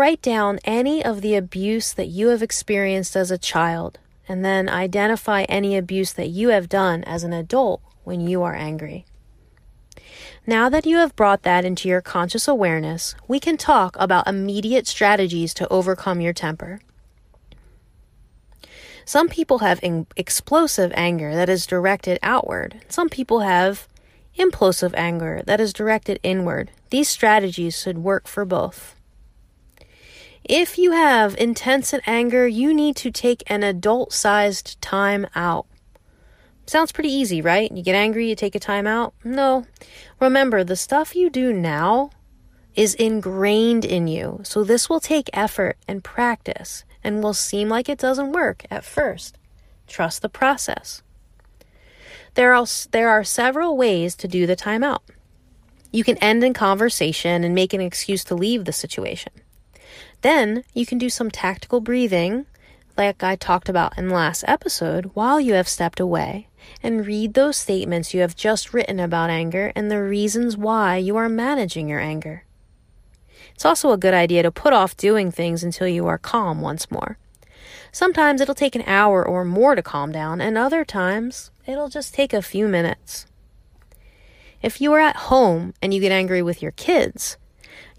Write 0.00 0.22
down 0.22 0.60
any 0.64 1.04
of 1.04 1.20
the 1.20 1.34
abuse 1.34 1.92
that 1.92 2.06
you 2.06 2.28
have 2.28 2.42
experienced 2.42 3.14
as 3.16 3.30
a 3.30 3.36
child, 3.36 3.98
and 4.26 4.42
then 4.42 4.66
identify 4.66 5.42
any 5.42 5.76
abuse 5.76 6.14
that 6.14 6.28
you 6.28 6.48
have 6.48 6.70
done 6.70 7.04
as 7.04 7.22
an 7.22 7.34
adult 7.34 7.82
when 8.02 8.26
you 8.26 8.42
are 8.42 8.54
angry. 8.54 9.04
Now 10.46 10.70
that 10.70 10.86
you 10.86 10.96
have 10.96 11.14
brought 11.16 11.42
that 11.42 11.66
into 11.66 11.86
your 11.86 12.00
conscious 12.00 12.48
awareness, 12.48 13.14
we 13.28 13.38
can 13.38 13.58
talk 13.58 13.94
about 13.98 14.26
immediate 14.26 14.86
strategies 14.86 15.52
to 15.52 15.68
overcome 15.68 16.22
your 16.22 16.32
temper. 16.32 16.80
Some 19.04 19.28
people 19.28 19.58
have 19.58 19.80
explosive 20.16 20.92
anger 20.94 21.34
that 21.34 21.50
is 21.50 21.66
directed 21.66 22.18
outward. 22.22 22.80
Some 22.88 23.10
people 23.10 23.40
have 23.40 23.86
implosive 24.38 24.94
anger 24.94 25.42
that 25.44 25.60
is 25.60 25.74
directed 25.74 26.18
inward. 26.22 26.70
These 26.88 27.10
strategies 27.10 27.78
should 27.78 27.98
work 27.98 28.26
for 28.26 28.46
both. 28.46 28.96
If 30.52 30.78
you 30.78 30.90
have 30.90 31.36
intense 31.38 31.94
anger, 32.08 32.44
you 32.44 32.74
need 32.74 32.96
to 32.96 33.12
take 33.12 33.44
an 33.46 33.62
adult 33.62 34.12
sized 34.12 34.82
time 34.82 35.28
out. 35.36 35.66
Sounds 36.66 36.90
pretty 36.90 37.12
easy, 37.12 37.40
right? 37.40 37.70
You 37.70 37.84
get 37.84 37.94
angry, 37.94 38.28
you 38.28 38.34
take 38.34 38.56
a 38.56 38.58
time 38.58 38.84
out. 38.84 39.14
No. 39.22 39.64
Remember, 40.18 40.64
the 40.64 40.74
stuff 40.74 41.14
you 41.14 41.30
do 41.30 41.52
now 41.52 42.10
is 42.74 42.96
ingrained 42.96 43.84
in 43.84 44.08
you. 44.08 44.40
So 44.42 44.64
this 44.64 44.90
will 44.90 44.98
take 44.98 45.30
effort 45.32 45.76
and 45.86 46.02
practice 46.02 46.82
and 47.04 47.22
will 47.22 47.32
seem 47.32 47.68
like 47.68 47.88
it 47.88 48.00
doesn't 48.00 48.32
work 48.32 48.66
at 48.72 48.84
first. 48.84 49.38
Trust 49.86 50.20
the 50.20 50.28
process. 50.28 51.04
There 52.34 52.52
are, 52.52 52.66
there 52.90 53.08
are 53.08 53.22
several 53.22 53.76
ways 53.76 54.16
to 54.16 54.26
do 54.26 54.48
the 54.48 54.56
timeout. 54.56 55.02
You 55.92 56.02
can 56.02 56.16
end 56.16 56.42
in 56.42 56.54
conversation 56.54 57.44
and 57.44 57.54
make 57.54 57.72
an 57.72 57.80
excuse 57.80 58.24
to 58.24 58.34
leave 58.34 58.64
the 58.64 58.72
situation. 58.72 59.30
Then 60.22 60.64
you 60.74 60.84
can 60.86 60.98
do 60.98 61.08
some 61.08 61.30
tactical 61.30 61.80
breathing, 61.80 62.46
like 62.96 63.22
I 63.22 63.36
talked 63.36 63.68
about 63.68 63.96
in 63.96 64.08
the 64.08 64.14
last 64.14 64.44
episode, 64.46 65.10
while 65.14 65.40
you 65.40 65.54
have 65.54 65.68
stepped 65.68 66.00
away 66.00 66.48
and 66.82 67.06
read 67.06 67.34
those 67.34 67.56
statements 67.56 68.12
you 68.12 68.20
have 68.20 68.36
just 68.36 68.74
written 68.74 69.00
about 69.00 69.30
anger 69.30 69.72
and 69.74 69.90
the 69.90 70.02
reasons 70.02 70.56
why 70.56 70.96
you 70.96 71.16
are 71.16 71.28
managing 71.28 71.88
your 71.88 72.00
anger. 72.00 72.44
It's 73.54 73.64
also 73.64 73.92
a 73.92 73.98
good 73.98 74.14
idea 74.14 74.42
to 74.42 74.50
put 74.50 74.72
off 74.72 74.96
doing 74.96 75.30
things 75.30 75.64
until 75.64 75.88
you 75.88 76.06
are 76.06 76.18
calm 76.18 76.60
once 76.60 76.90
more. 76.90 77.16
Sometimes 77.92 78.40
it'll 78.40 78.54
take 78.54 78.76
an 78.76 78.84
hour 78.86 79.26
or 79.26 79.44
more 79.44 79.74
to 79.74 79.82
calm 79.82 80.12
down, 80.12 80.40
and 80.40 80.56
other 80.56 80.84
times 80.84 81.50
it'll 81.66 81.88
just 81.88 82.14
take 82.14 82.32
a 82.32 82.42
few 82.42 82.68
minutes. 82.68 83.26
If 84.62 84.80
you 84.80 84.92
are 84.92 85.00
at 85.00 85.16
home 85.16 85.74
and 85.82 85.92
you 85.92 86.00
get 86.00 86.12
angry 86.12 86.42
with 86.42 86.62
your 86.62 86.72
kids, 86.72 87.36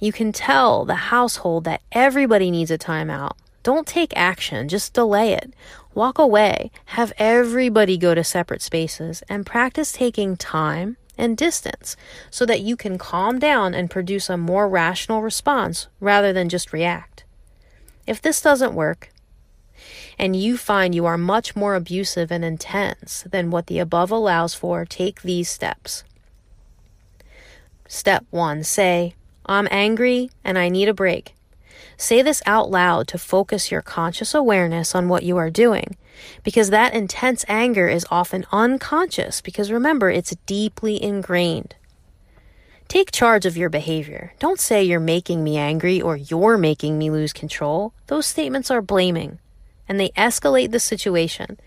you 0.01 0.12
can 0.12 0.34
tell 0.34 0.84
the 0.84 0.96
household 0.96 1.63
that 1.63 1.81
everybody 1.91 2.51
needs 2.51 2.72
a 2.72 2.77
timeout. 2.77 3.34
Don't 3.63 3.86
take 3.86 4.12
action, 4.17 4.67
just 4.67 4.93
delay 4.93 5.34
it. 5.34 5.53
Walk 5.93 6.17
away, 6.17 6.72
have 6.86 7.13
everybody 7.17 7.98
go 7.98 8.15
to 8.15 8.24
separate 8.24 8.63
spaces, 8.63 9.22
and 9.29 9.46
practice 9.46 9.91
taking 9.91 10.36
time 10.36 10.98
and 11.20 11.38
distance 11.38 11.96
so 12.31 12.48
that 12.48 12.62
you 12.62 12.75
can 12.75 12.98
calm 12.98 13.38
down 13.38 13.75
and 13.75 13.91
produce 13.91 14.27
a 14.27 14.38
more 14.38 14.67
rational 14.67 15.22
response 15.22 15.88
rather 16.00 16.34
than 16.34 16.50
just 16.50 16.74
react. 16.74 17.24
If 18.08 18.20
this 18.20 18.41
doesn't 18.41 18.74
work, 18.74 19.12
and 20.17 20.36
you 20.36 20.58
find 20.58 20.96
you 20.96 21.05
are 21.05 21.17
much 21.17 21.55
more 21.55 21.75
abusive 21.75 22.31
and 22.31 22.43
intense 22.43 23.24
than 23.29 23.51
what 23.51 23.67
the 23.67 23.77
above 23.77 24.10
allows 24.10 24.55
for, 24.55 24.84
take 24.84 25.22
these 25.22 25.50
steps. 25.50 26.03
Step 27.88 28.25
one 28.31 28.63
say, 28.63 29.13
I'm 29.45 29.67
angry 29.71 30.29
and 30.43 30.57
I 30.57 30.69
need 30.69 30.88
a 30.88 30.93
break. 30.93 31.36
Say 31.98 32.21
this 32.21 32.41
out 32.45 32.71
loud 32.71 33.07
to 33.10 33.17
focus 33.17 33.71
your 33.71 33.81
conscious 33.81 34.33
awareness 34.33 34.95
on 34.95 35.07
what 35.07 35.24
you 35.24 35.38
are 35.38 35.50
doing, 35.50 35.98
because 36.43 36.69
that 36.69 36.93
intense 36.93 37.45
anger 37.48 37.88
is 37.88 38.07
often 38.10 38.45
unconscious, 38.51 39.39
because 39.41 39.71
remember, 39.71 40.10
it's 40.10 40.36
deeply 40.45 41.01
ingrained. 41.01 41.75
Take 42.88 43.12
charge 43.12 43.45
of 43.45 43.55
your 43.55 43.69
behavior. 43.69 44.33
Don't 44.39 44.60
say 44.60 44.83
you're 44.83 45.00
making 45.00 45.43
me 45.43 45.57
angry 45.57 46.01
or 46.01 46.17
you're 46.17 46.57
making 46.57 46.98
me 46.98 47.10
lose 47.10 47.31
control. 47.31 47.93
Those 48.07 48.25
statements 48.25 48.69
are 48.69 48.81
blaming 48.81 49.39
and 49.88 50.00
they 50.00 50.10
escalate 50.10 50.71
the 50.71 50.79
situation. 50.79 51.57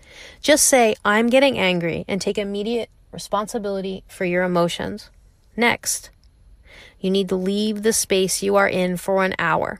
Just 0.41 0.67
say, 0.67 0.95
I'm 1.03 1.27
getting 1.27 1.57
angry 1.57 2.05
and 2.07 2.21
take 2.21 2.37
immediate 2.37 2.89
responsibility 3.11 4.03
for 4.07 4.25
your 4.25 4.43
emotions. 4.43 5.09
Next, 5.55 6.09
you 6.99 7.09
need 7.11 7.29
to 7.29 7.35
leave 7.35 7.83
the 7.83 7.93
space 7.93 8.41
you 8.41 8.55
are 8.55 8.67
in 8.67 8.97
for 8.97 9.23
an 9.23 9.35
hour. 9.37 9.79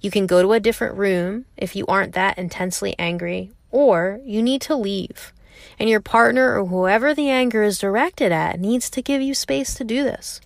You 0.00 0.10
can 0.10 0.26
go 0.26 0.42
to 0.42 0.52
a 0.52 0.60
different 0.60 0.96
room 0.96 1.44
if 1.56 1.76
you 1.76 1.86
aren't 1.86 2.14
that 2.14 2.38
intensely 2.38 2.94
angry, 2.98 3.52
or 3.70 4.20
you 4.24 4.42
need 4.42 4.62
to 4.62 4.74
leave. 4.74 5.32
And 5.78 5.88
your 5.88 6.00
partner 6.00 6.58
or 6.58 6.66
whoever 6.66 7.14
the 7.14 7.28
anger 7.28 7.62
is 7.62 7.78
directed 7.78 8.32
at 8.32 8.60
needs 8.60 8.88
to 8.90 9.02
give 9.02 9.20
you 9.20 9.34
space 9.34 9.74
to 9.74 9.84
do 9.84 10.02
this. 10.04 10.40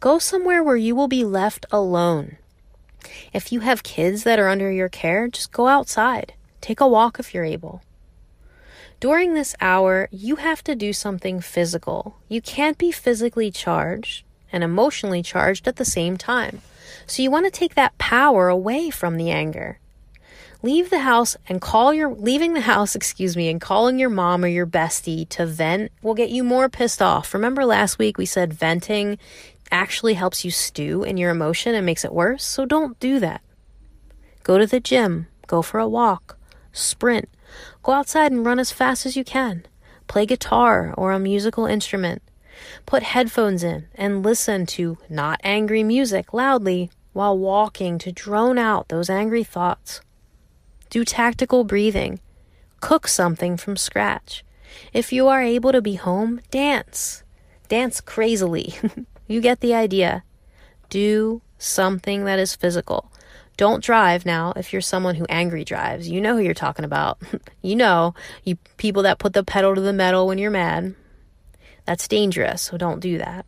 Go 0.00 0.18
somewhere 0.18 0.62
where 0.62 0.76
you 0.76 0.94
will 0.94 1.08
be 1.08 1.24
left 1.24 1.66
alone. 1.70 2.36
If 3.32 3.52
you 3.52 3.60
have 3.60 3.82
kids 3.82 4.24
that 4.24 4.38
are 4.38 4.48
under 4.48 4.70
your 4.70 4.88
care, 4.88 5.28
just 5.28 5.52
go 5.52 5.68
outside. 5.68 6.34
Take 6.60 6.80
a 6.80 6.88
walk 6.88 7.18
if 7.18 7.34
you're 7.34 7.44
able. 7.44 7.82
During 9.00 9.34
this 9.34 9.54
hour, 9.60 10.08
you 10.10 10.36
have 10.36 10.64
to 10.64 10.74
do 10.74 10.92
something 10.92 11.40
physical. 11.40 12.16
You 12.28 12.40
can't 12.40 12.78
be 12.78 12.90
physically 12.90 13.50
charged 13.50 14.24
and 14.54 14.62
emotionally 14.62 15.22
charged 15.22 15.66
at 15.66 15.76
the 15.76 15.84
same 15.84 16.16
time. 16.16 16.62
So 17.06 17.22
you 17.22 17.30
want 17.30 17.44
to 17.44 17.50
take 17.50 17.74
that 17.74 17.98
power 17.98 18.48
away 18.48 18.88
from 18.88 19.16
the 19.16 19.30
anger. 19.30 19.80
Leave 20.62 20.88
the 20.88 21.00
house 21.00 21.36
and 21.48 21.60
call 21.60 21.92
your 21.92 22.14
leaving 22.14 22.54
the 22.54 22.62
house, 22.62 22.94
excuse 22.94 23.36
me, 23.36 23.50
and 23.50 23.60
calling 23.60 23.98
your 23.98 24.08
mom 24.08 24.44
or 24.44 24.48
your 24.48 24.66
bestie 24.66 25.28
to 25.30 25.44
vent 25.44 25.92
will 26.00 26.14
get 26.14 26.30
you 26.30 26.44
more 26.44 26.68
pissed 26.68 27.02
off. 27.02 27.34
Remember 27.34 27.64
last 27.66 27.98
week 27.98 28.16
we 28.16 28.24
said 28.24 28.54
venting 28.54 29.18
actually 29.70 30.14
helps 30.14 30.44
you 30.44 30.50
stew 30.50 31.02
in 31.02 31.16
your 31.16 31.30
emotion 31.30 31.74
and 31.74 31.84
makes 31.84 32.04
it 32.04 32.12
worse? 32.12 32.44
So 32.44 32.64
don't 32.64 32.98
do 33.00 33.18
that. 33.20 33.42
Go 34.44 34.56
to 34.56 34.66
the 34.66 34.80
gym, 34.80 35.26
go 35.46 35.62
for 35.62 35.80
a 35.80 35.88
walk, 35.88 36.38
sprint, 36.72 37.28
go 37.82 37.92
outside 37.92 38.30
and 38.30 38.46
run 38.46 38.58
as 38.58 38.70
fast 38.70 39.04
as 39.04 39.16
you 39.16 39.24
can. 39.24 39.66
Play 40.06 40.26
guitar 40.26 40.94
or 40.96 41.12
a 41.12 41.18
musical 41.18 41.66
instrument. 41.66 42.22
Put 42.86 43.02
headphones 43.02 43.64
in 43.64 43.88
and 43.94 44.22
listen 44.22 44.66
to 44.66 44.98
not 45.08 45.40
angry 45.42 45.82
music 45.82 46.32
loudly 46.32 46.90
while 47.12 47.36
walking 47.36 47.98
to 47.98 48.12
drone 48.12 48.58
out 48.58 48.88
those 48.88 49.08
angry 49.08 49.44
thoughts. 49.44 50.00
Do 50.90 51.04
tactical 51.04 51.64
breathing. 51.64 52.20
Cook 52.80 53.08
something 53.08 53.56
from 53.56 53.76
scratch. 53.76 54.44
If 54.92 55.12
you 55.12 55.28
are 55.28 55.42
able 55.42 55.72
to 55.72 55.80
be 55.80 55.94
home, 55.94 56.40
dance. 56.50 57.22
Dance 57.68 58.00
crazily. 58.00 58.74
you 59.28 59.40
get 59.40 59.60
the 59.60 59.74
idea. 59.74 60.24
Do 60.90 61.40
something 61.58 62.24
that 62.24 62.38
is 62.38 62.54
physical. 62.54 63.10
Don't 63.56 63.82
drive 63.82 64.26
now 64.26 64.52
if 64.56 64.72
you're 64.72 64.82
someone 64.82 65.14
who 65.14 65.26
angry 65.28 65.64
drives. 65.64 66.08
You 66.08 66.20
know 66.20 66.36
who 66.36 66.42
you're 66.42 66.54
talking 66.54 66.84
about. 66.84 67.18
you 67.62 67.76
know, 67.76 68.14
you 68.42 68.56
people 68.76 69.02
that 69.04 69.18
put 69.18 69.32
the 69.32 69.44
pedal 69.44 69.74
to 69.74 69.80
the 69.80 69.92
metal 69.92 70.26
when 70.26 70.38
you're 70.38 70.50
mad. 70.50 70.94
That's 71.84 72.08
dangerous, 72.08 72.62
so 72.62 72.76
don't 72.76 73.00
do 73.00 73.18
that. 73.18 73.46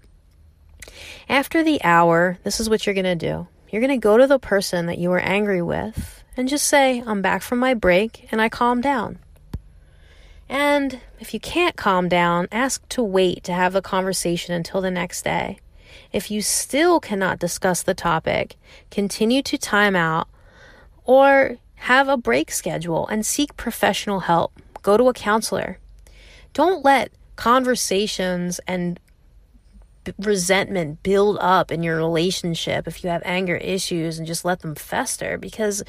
After 1.28 1.62
the 1.62 1.82
hour, 1.82 2.38
this 2.44 2.60
is 2.60 2.70
what 2.70 2.86
you're 2.86 2.94
going 2.94 3.04
to 3.04 3.14
do. 3.14 3.48
You're 3.70 3.80
going 3.80 3.98
to 3.98 4.02
go 4.02 4.16
to 4.16 4.26
the 4.26 4.38
person 4.38 4.86
that 4.86 4.98
you 4.98 5.10
were 5.10 5.18
angry 5.18 5.62
with 5.62 6.22
and 6.36 6.48
just 6.48 6.66
say, 6.66 7.02
I'm 7.06 7.22
back 7.22 7.42
from 7.42 7.58
my 7.58 7.74
break 7.74 8.28
and 8.30 8.40
I 8.40 8.48
calm 8.48 8.80
down. 8.80 9.18
And 10.48 11.00
if 11.18 11.34
you 11.34 11.40
can't 11.40 11.76
calm 11.76 12.08
down, 12.08 12.46
ask 12.52 12.86
to 12.90 13.02
wait 13.02 13.42
to 13.44 13.52
have 13.52 13.72
the 13.72 13.82
conversation 13.82 14.54
until 14.54 14.80
the 14.80 14.90
next 14.90 15.22
day. 15.22 15.58
If 16.12 16.30
you 16.30 16.42
still 16.42 17.00
cannot 17.00 17.38
discuss 17.38 17.82
the 17.82 17.94
topic, 17.94 18.56
continue 18.90 19.42
to 19.42 19.58
time 19.58 19.96
out 19.96 20.28
or 21.04 21.56
have 21.76 22.08
a 22.08 22.16
break 22.16 22.50
schedule 22.50 23.06
and 23.08 23.26
seek 23.26 23.56
professional 23.56 24.20
help. 24.20 24.52
Go 24.82 24.96
to 24.96 25.08
a 25.08 25.14
counselor. 25.14 25.78
Don't 26.52 26.84
let 26.84 27.10
conversations 27.36 28.60
and 28.66 28.98
resentment 30.18 31.02
build 31.02 31.38
up 31.40 31.70
in 31.70 31.82
your 31.82 31.96
relationship, 31.96 32.86
if 32.86 33.02
you 33.02 33.10
have 33.10 33.22
anger 33.24 33.56
issues 33.56 34.18
and 34.18 34.26
just 34.26 34.44
let 34.44 34.60
them 34.60 34.74
fester, 34.74 35.38
because 35.38 35.82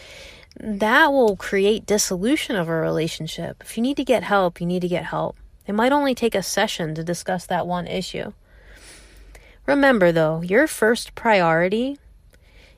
that 0.59 1.11
will 1.11 1.35
create 1.35 1.85
dissolution 1.85 2.55
of 2.55 2.67
a 2.67 2.73
relationship. 2.73 3.57
If 3.61 3.77
you 3.77 3.83
need 3.83 3.97
to 3.97 4.03
get 4.03 4.23
help, 4.23 4.59
you 4.59 4.65
need 4.65 4.81
to 4.81 4.87
get 4.87 5.05
help. 5.05 5.37
It 5.67 5.73
might 5.73 5.91
only 5.91 6.15
take 6.15 6.33
a 6.33 6.41
session 6.41 6.95
to 6.95 7.03
discuss 7.03 7.45
that 7.45 7.67
one 7.67 7.87
issue. 7.87 8.33
Remember, 9.65 10.11
though, 10.11 10.41
your 10.41 10.65
first 10.65 11.13
priority 11.13 11.99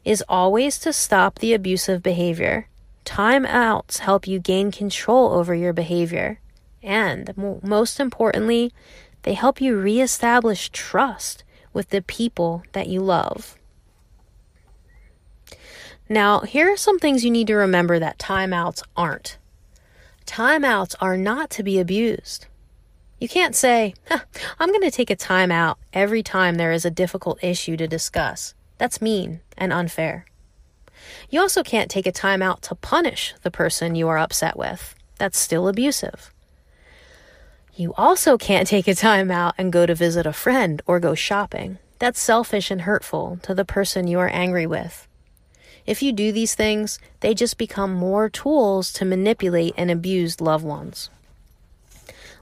is 0.03 0.23
always 0.27 0.79
to 0.79 0.91
stop 0.91 1.39
the 1.39 1.53
abusive 1.53 2.01
behavior. 2.01 2.67
Timeouts 3.05 3.99
help 3.99 4.27
you 4.27 4.39
gain 4.39 4.71
control 4.71 5.33
over 5.33 5.53
your 5.53 5.73
behavior. 5.73 6.39
And 6.81 7.33
most 7.63 7.99
importantly, 7.99 8.71
they 9.23 9.33
help 9.33 9.59
you 9.59 9.77
reestablish 9.77 10.69
trust 10.69 11.43
with 11.73 11.89
the 11.89 12.01
people 12.01 12.63
that 12.71 12.87
you 12.87 13.01
love. 13.01 13.55
Now, 16.07 16.39
here 16.39 16.71
are 16.71 16.77
some 16.77 16.97
things 16.97 17.23
you 17.23 17.29
need 17.29 17.47
to 17.47 17.55
remember 17.55 17.99
that 17.99 18.17
timeouts 18.17 18.81
aren't. 18.97 19.37
Timeouts 20.25 20.95
are 20.99 21.17
not 21.17 21.49
to 21.51 21.63
be 21.63 21.79
abused. 21.79 22.47
You 23.19 23.27
can't 23.27 23.55
say, 23.55 23.93
huh, 24.07 24.19
I'm 24.59 24.69
going 24.69 24.81
to 24.81 24.91
take 24.91 25.09
a 25.09 25.15
time 25.15 25.51
out 25.51 25.77
every 25.93 26.23
time 26.23 26.55
there 26.55 26.71
is 26.71 26.85
a 26.85 26.91
difficult 26.91 27.43
issue 27.43 27.75
to 27.77 27.87
discuss. 27.87 28.53
That's 28.77 29.01
mean 29.01 29.41
and 29.57 29.73
unfair. 29.73 30.25
You 31.29 31.41
also 31.41 31.63
can't 31.63 31.91
take 31.91 32.07
a 32.07 32.11
time 32.11 32.41
out 32.41 32.61
to 32.63 32.75
punish 32.75 33.35
the 33.43 33.51
person 33.51 33.95
you 33.95 34.07
are 34.07 34.17
upset 34.17 34.57
with. 34.57 34.95
That's 35.17 35.37
still 35.37 35.67
abusive. 35.67 36.31
You 37.79 37.93
also 37.93 38.37
can't 38.37 38.67
take 38.67 38.89
a 38.89 38.93
time 38.93 39.31
out 39.31 39.55
and 39.57 39.71
go 39.71 39.85
to 39.85 39.95
visit 39.95 40.25
a 40.25 40.33
friend 40.33 40.81
or 40.85 40.99
go 40.99 41.15
shopping. 41.15 41.77
That's 41.97 42.19
selfish 42.19 42.71
and 42.71 42.81
hurtful 42.81 43.39
to 43.43 43.55
the 43.55 43.63
person 43.63 44.05
you 44.05 44.19
are 44.19 44.27
angry 44.27 44.67
with. 44.67 45.07
If 45.85 46.01
you 46.01 46.11
do 46.11 46.33
these 46.33 46.55
things, 46.55 46.99
they 47.21 47.33
just 47.33 47.57
become 47.57 47.93
more 47.93 48.27
tools 48.27 48.91
to 48.91 49.05
manipulate 49.05 49.75
and 49.77 49.89
abuse 49.89 50.41
loved 50.41 50.65
ones. 50.65 51.09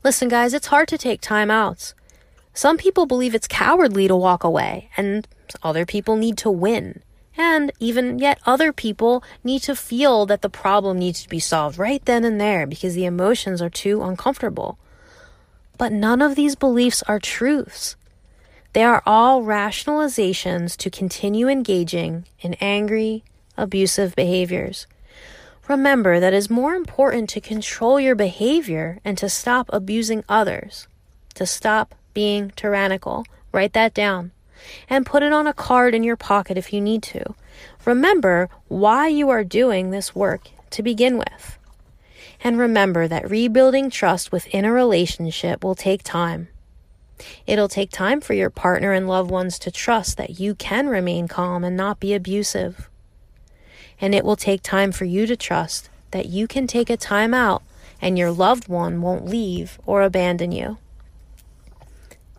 Listen, 0.04 0.28
guys, 0.28 0.56
it's 0.56 0.74
hard 0.74 0.88
to 0.88 0.98
take 0.98 1.22
time 1.22 1.52
outs. 1.52 1.94
Some 2.56 2.78
people 2.78 3.06
believe 3.06 3.36
it's 3.36 3.48
cowardly 3.48 4.08
to 4.08 4.16
walk 4.16 4.44
away, 4.44 4.90
and 4.98 5.28
other 5.62 5.86
people 5.86 6.16
need 6.16 6.40
to 6.40 6.50
win. 6.50 7.04
And 7.38 7.72
even 7.80 8.18
yet, 8.18 8.40
other 8.48 8.74
people 8.74 9.24
need 9.44 9.62
to 9.62 9.76
feel 9.76 10.26
that 10.26 10.42
the 10.42 10.50
problem 10.50 10.98
needs 10.98 11.22
to 11.22 11.30
be 11.30 11.40
solved 11.40 11.78
right 11.78 12.04
then 12.06 12.26
and 12.26 12.42
there 12.42 12.66
because 12.66 12.96
the 12.96 13.06
emotions 13.06 13.62
are 13.62 13.70
too 13.70 14.02
uncomfortable. 14.02 14.80
But 15.78 15.92
none 15.92 16.22
of 16.22 16.36
these 16.36 16.56
beliefs 16.56 17.04
are 17.04 17.20
truths. 17.20 17.96
They 18.74 18.84
are 18.84 19.04
all 19.06 19.44
rationalizations 19.44 20.76
to 20.78 20.90
continue 20.90 21.48
engaging 21.48 22.26
in 22.40 22.56
angry, 22.56 23.24
abusive 23.56 24.16
behaviors. 24.16 24.88
Remember 25.68 26.20
that 26.20 26.34
it 26.34 26.38
is 26.38 26.50
more 26.50 26.76
important 26.76 27.30
to 27.32 27.42
control 27.42 28.00
your 28.00 28.16
behavior 28.16 29.00
and 29.04 29.18
to 29.18 29.30
stop 29.30 29.70
abusing 29.74 30.24
others, 30.30 30.88
to 31.36 31.46
stop 31.46 31.94
being 32.14 32.52
tyrannical. 32.56 33.26
Write 33.52 33.74
that 33.74 33.94
down 33.94 34.32
and 34.90 35.06
put 35.06 35.24
it 35.24 35.34
on 35.34 35.48
a 35.48 35.54
card 35.54 35.94
in 35.94 36.04
your 36.04 36.16
pocket 36.16 36.58
if 36.58 36.72
you 36.72 36.82
need 36.82 37.04
to. 37.04 37.36
Remember 37.86 38.50
why 38.68 39.08
you 39.08 39.30
are 39.30 39.44
doing 39.44 39.90
this 39.90 40.16
work 40.16 40.50
to 40.72 40.82
begin 40.84 41.18
with. 41.18 41.58
And 42.44 42.58
remember 42.58 43.08
that 43.08 43.30
rebuilding 43.30 43.90
trust 43.90 44.32
within 44.32 44.66
a 44.66 44.72
relationship 44.72 45.64
will 45.64 45.76
take 45.76 46.04
time. 46.04 46.48
It'll 47.46 47.68
take 47.68 47.92
time 47.92 48.22
for 48.22 48.34
your 48.34 48.50
partner 48.50 48.92
and 48.92 49.08
loved 49.08 49.32
ones 49.32 49.58
to 49.60 49.72
trust 49.72 50.18
that 50.18 50.40
you 50.40 50.54
can 50.54 50.88
remain 50.88 51.28
calm 51.28 51.64
and 51.64 51.76
not 51.76 52.00
be 52.00 52.14
abusive 52.14 52.90
and 54.00 54.14
it 54.14 54.24
will 54.24 54.36
take 54.36 54.62
time 54.62 54.92
for 54.92 55.06
you 55.06 55.26
to 55.26 55.36
trust 55.36 55.90
that 56.12 56.28
you 56.28 56.48
can 56.48 56.68
take 56.68 56.90
a 56.90 56.98
time 56.98 57.34
out 57.34 57.64
and 58.02 58.18
your 58.18 58.32
loved 58.32 58.68
one 58.68 59.02
won't 59.02 59.26
leave 59.26 59.80
or 59.86 60.02
abandon 60.02 60.52
you. 60.52 60.78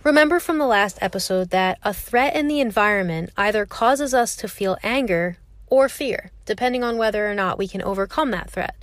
Remember 0.04 0.40
from 0.40 0.58
the 0.58 0.66
last 0.66 0.98
episode 1.02 1.52
that 1.52 1.78
a 1.84 1.94
threat 1.94 2.36
in 2.36 2.48
the 2.48 2.62
environment 2.62 3.30
either 3.38 3.68
causes 3.68 4.16
us 4.16 4.36
to 4.38 4.48
feel 4.48 4.76
anger 4.82 5.38
or 5.70 5.90
fear, 5.90 6.32
depending 6.46 6.84
on 6.84 6.98
whether 6.98 7.30
or 7.30 7.36
not 7.36 7.58
we 7.58 7.68
can 7.68 7.82
overcome 7.82 8.32
that 8.32 8.50
threat. 8.50 8.76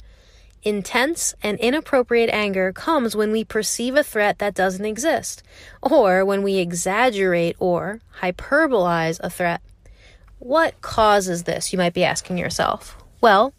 Intense 0.63 1.35
and 1.43 1.59
inappropriate 1.61 2.31
anger 2.31 2.73
comes 2.73 3.15
when 3.15 3.31
we 3.31 3.45
perceive 3.45 3.95
a 3.95 4.03
threat 4.03 4.39
that 4.41 4.55
doesn't 4.55 4.85
exist, 4.85 5.43
or 5.81 6.25
when 6.25 6.43
we 6.43 6.57
exaggerate 6.57 7.55
or 7.61 8.01
hyperbolize 8.21 9.21
a 9.21 9.31
threat. 9.31 9.61
What 10.39 10.81
causes 10.81 11.45
this, 11.45 11.73
you 11.73 11.79
might 11.79 11.95
be 11.95 12.05
asking 12.05 12.39
yourself? 12.39 12.97
Well, 13.21 13.55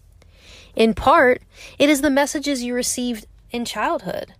in 0.75 0.93
part, 0.93 1.41
it 1.79 1.89
is 1.89 2.01
the 2.01 2.09
messages 2.09 2.63
you 2.63 2.73
received 2.73 3.25
in 3.51 3.65
childhood. 3.65 4.33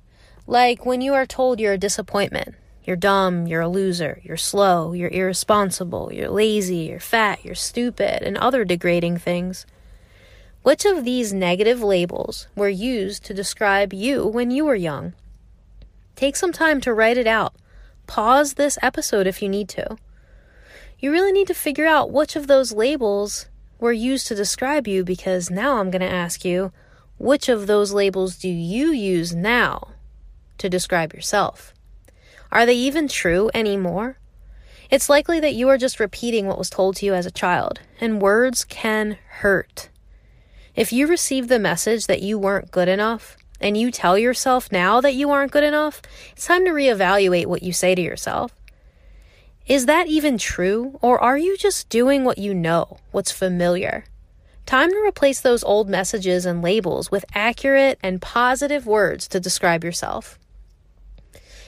Like 0.45 0.85
when 0.85 1.01
you 1.01 1.13
are 1.13 1.25
told 1.25 1.59
you're 1.59 1.73
a 1.73 1.77
disappointment, 1.77 2.55
you're 2.87 2.95
dumb, 2.95 3.45
you're 3.47 3.61
a 3.61 3.67
loser, 3.67 4.21
you're 4.23 4.37
slow, 4.37 4.93
you're 4.93 5.09
irresponsible, 5.09 6.09
you're 6.13 6.29
lazy, 6.29 6.77
you're 6.77 7.01
fat, 7.01 7.43
you're 7.43 7.53
stupid, 7.53 8.23
and 8.23 8.37
other 8.37 8.63
degrading 8.63 9.17
things. 9.17 9.65
Which 10.63 10.85
of 10.85 11.03
these 11.03 11.33
negative 11.33 11.83
labels 11.83 12.47
were 12.55 12.69
used 12.69 13.25
to 13.25 13.33
describe 13.33 13.91
you 13.91 14.25
when 14.25 14.51
you 14.51 14.63
were 14.63 14.73
young? 14.73 15.11
Take 16.15 16.37
some 16.37 16.53
time 16.53 16.79
to 16.79 16.93
write 16.93 17.17
it 17.17 17.27
out. 17.27 17.53
Pause 18.07 18.53
this 18.53 18.77
episode 18.81 19.27
if 19.27 19.41
you 19.41 19.49
need 19.49 19.67
to. 19.69 19.97
You 20.97 21.11
really 21.11 21.33
need 21.33 21.47
to 21.47 21.53
figure 21.53 21.85
out 21.85 22.09
which 22.09 22.37
of 22.37 22.47
those 22.47 22.71
labels 22.71 23.47
were 23.79 23.91
used 23.91 24.27
to 24.27 24.35
describe 24.35 24.87
you 24.87 25.03
because 25.03 25.51
now 25.51 25.79
I'm 25.79 25.91
going 25.91 25.99
to 26.01 26.09
ask 26.09 26.45
you 26.45 26.71
which 27.17 27.49
of 27.49 27.67
those 27.67 27.91
labels 27.91 28.37
do 28.37 28.47
you 28.47 28.91
use 28.91 29.35
now 29.35 29.89
to 30.57 30.69
describe 30.69 31.13
yourself? 31.13 31.73
Are 32.51 32.65
they 32.65 32.75
even 32.75 33.07
true 33.07 33.49
anymore? 33.53 34.17
It's 34.89 35.09
likely 35.09 35.39
that 35.39 35.53
you 35.53 35.67
are 35.69 35.77
just 35.77 35.99
repeating 35.99 36.47
what 36.47 36.57
was 36.57 36.69
told 36.69 36.95
to 36.97 37.05
you 37.05 37.13
as 37.13 37.25
a 37.25 37.31
child, 37.31 37.81
and 37.99 38.21
words 38.21 38.63
can 38.63 39.17
hurt. 39.27 39.89
If 40.75 40.93
you 40.93 41.07
receive 41.07 41.47
the 41.47 41.59
message 41.59 42.07
that 42.07 42.21
you 42.21 42.39
weren't 42.39 42.71
good 42.71 42.87
enough, 42.87 43.35
and 43.59 43.75
you 43.75 43.91
tell 43.91 44.17
yourself 44.17 44.71
now 44.71 45.01
that 45.01 45.15
you 45.15 45.31
aren't 45.31 45.51
good 45.51 45.63
enough, 45.63 46.01
it's 46.31 46.45
time 46.45 46.63
to 46.65 46.71
reevaluate 46.71 47.47
what 47.47 47.63
you 47.63 47.73
say 47.73 47.95
to 47.95 48.01
yourself. 48.01 48.53
Is 49.65 49.85
that 49.87 50.07
even 50.07 50.37
true, 50.37 50.97
or 51.01 51.19
are 51.19 51.37
you 51.37 51.57
just 51.57 51.89
doing 51.89 52.23
what 52.23 52.37
you 52.37 52.53
know, 52.53 52.97
what's 53.11 53.31
familiar? 53.31 54.05
Time 54.65 54.89
to 54.89 55.03
replace 55.05 55.41
those 55.41 55.63
old 55.63 55.89
messages 55.89 56.45
and 56.45 56.61
labels 56.61 57.11
with 57.11 57.25
accurate 57.33 57.99
and 58.01 58.21
positive 58.21 58.85
words 58.85 59.27
to 59.29 59.39
describe 59.39 59.83
yourself. 59.83 60.39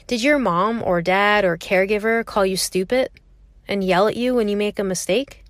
Did 0.10 0.24
your 0.24 0.40
mom 0.40 0.82
or 0.82 1.04
dad 1.04 1.46
or 1.46 1.56
caregiver 1.56 2.26
call 2.26 2.44
you 2.44 2.58
stupid 2.58 3.12
and 3.68 3.84
yell 3.84 4.08
at 4.08 4.16
you 4.16 4.34
when 4.34 4.48
you 4.48 4.58
make 4.58 4.80
a 4.80 4.84
mistake? 4.84 5.46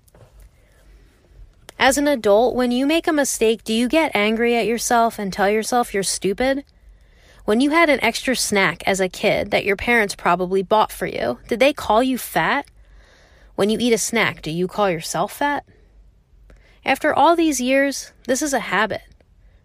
As 1.78 1.96
an 1.96 2.06
adult, 2.06 2.54
when 2.54 2.70
you 2.70 2.84
make 2.84 3.08
a 3.08 3.12
mistake, 3.14 3.64
do 3.64 3.72
you 3.72 3.88
get 3.88 4.14
angry 4.14 4.54
at 4.54 4.66
yourself 4.66 5.18
and 5.18 5.32
tell 5.32 5.48
yourself 5.48 5.94
you're 5.94 6.02
stupid? 6.02 6.62
When 7.46 7.62
you 7.62 7.70
had 7.70 7.88
an 7.88 8.04
extra 8.04 8.36
snack 8.36 8.82
as 8.86 9.00
a 9.00 9.08
kid 9.08 9.50
that 9.50 9.64
your 9.64 9.76
parents 9.76 10.14
probably 10.14 10.62
bought 10.62 10.92
for 10.92 11.06
you, 11.06 11.38
did 11.48 11.58
they 11.58 11.72
call 11.72 12.02
you 12.02 12.18
fat? 12.18 12.66
When 13.54 13.70
you 13.70 13.78
eat 13.80 13.94
a 13.94 13.98
snack, 13.98 14.42
do 14.42 14.50
you 14.50 14.68
call 14.68 14.90
yourself 14.90 15.32
fat? 15.32 15.64
After 16.84 17.14
all 17.14 17.34
these 17.34 17.62
years, 17.62 18.12
this 18.26 18.42
is 18.42 18.52
a 18.52 18.60
habit. 18.60 19.04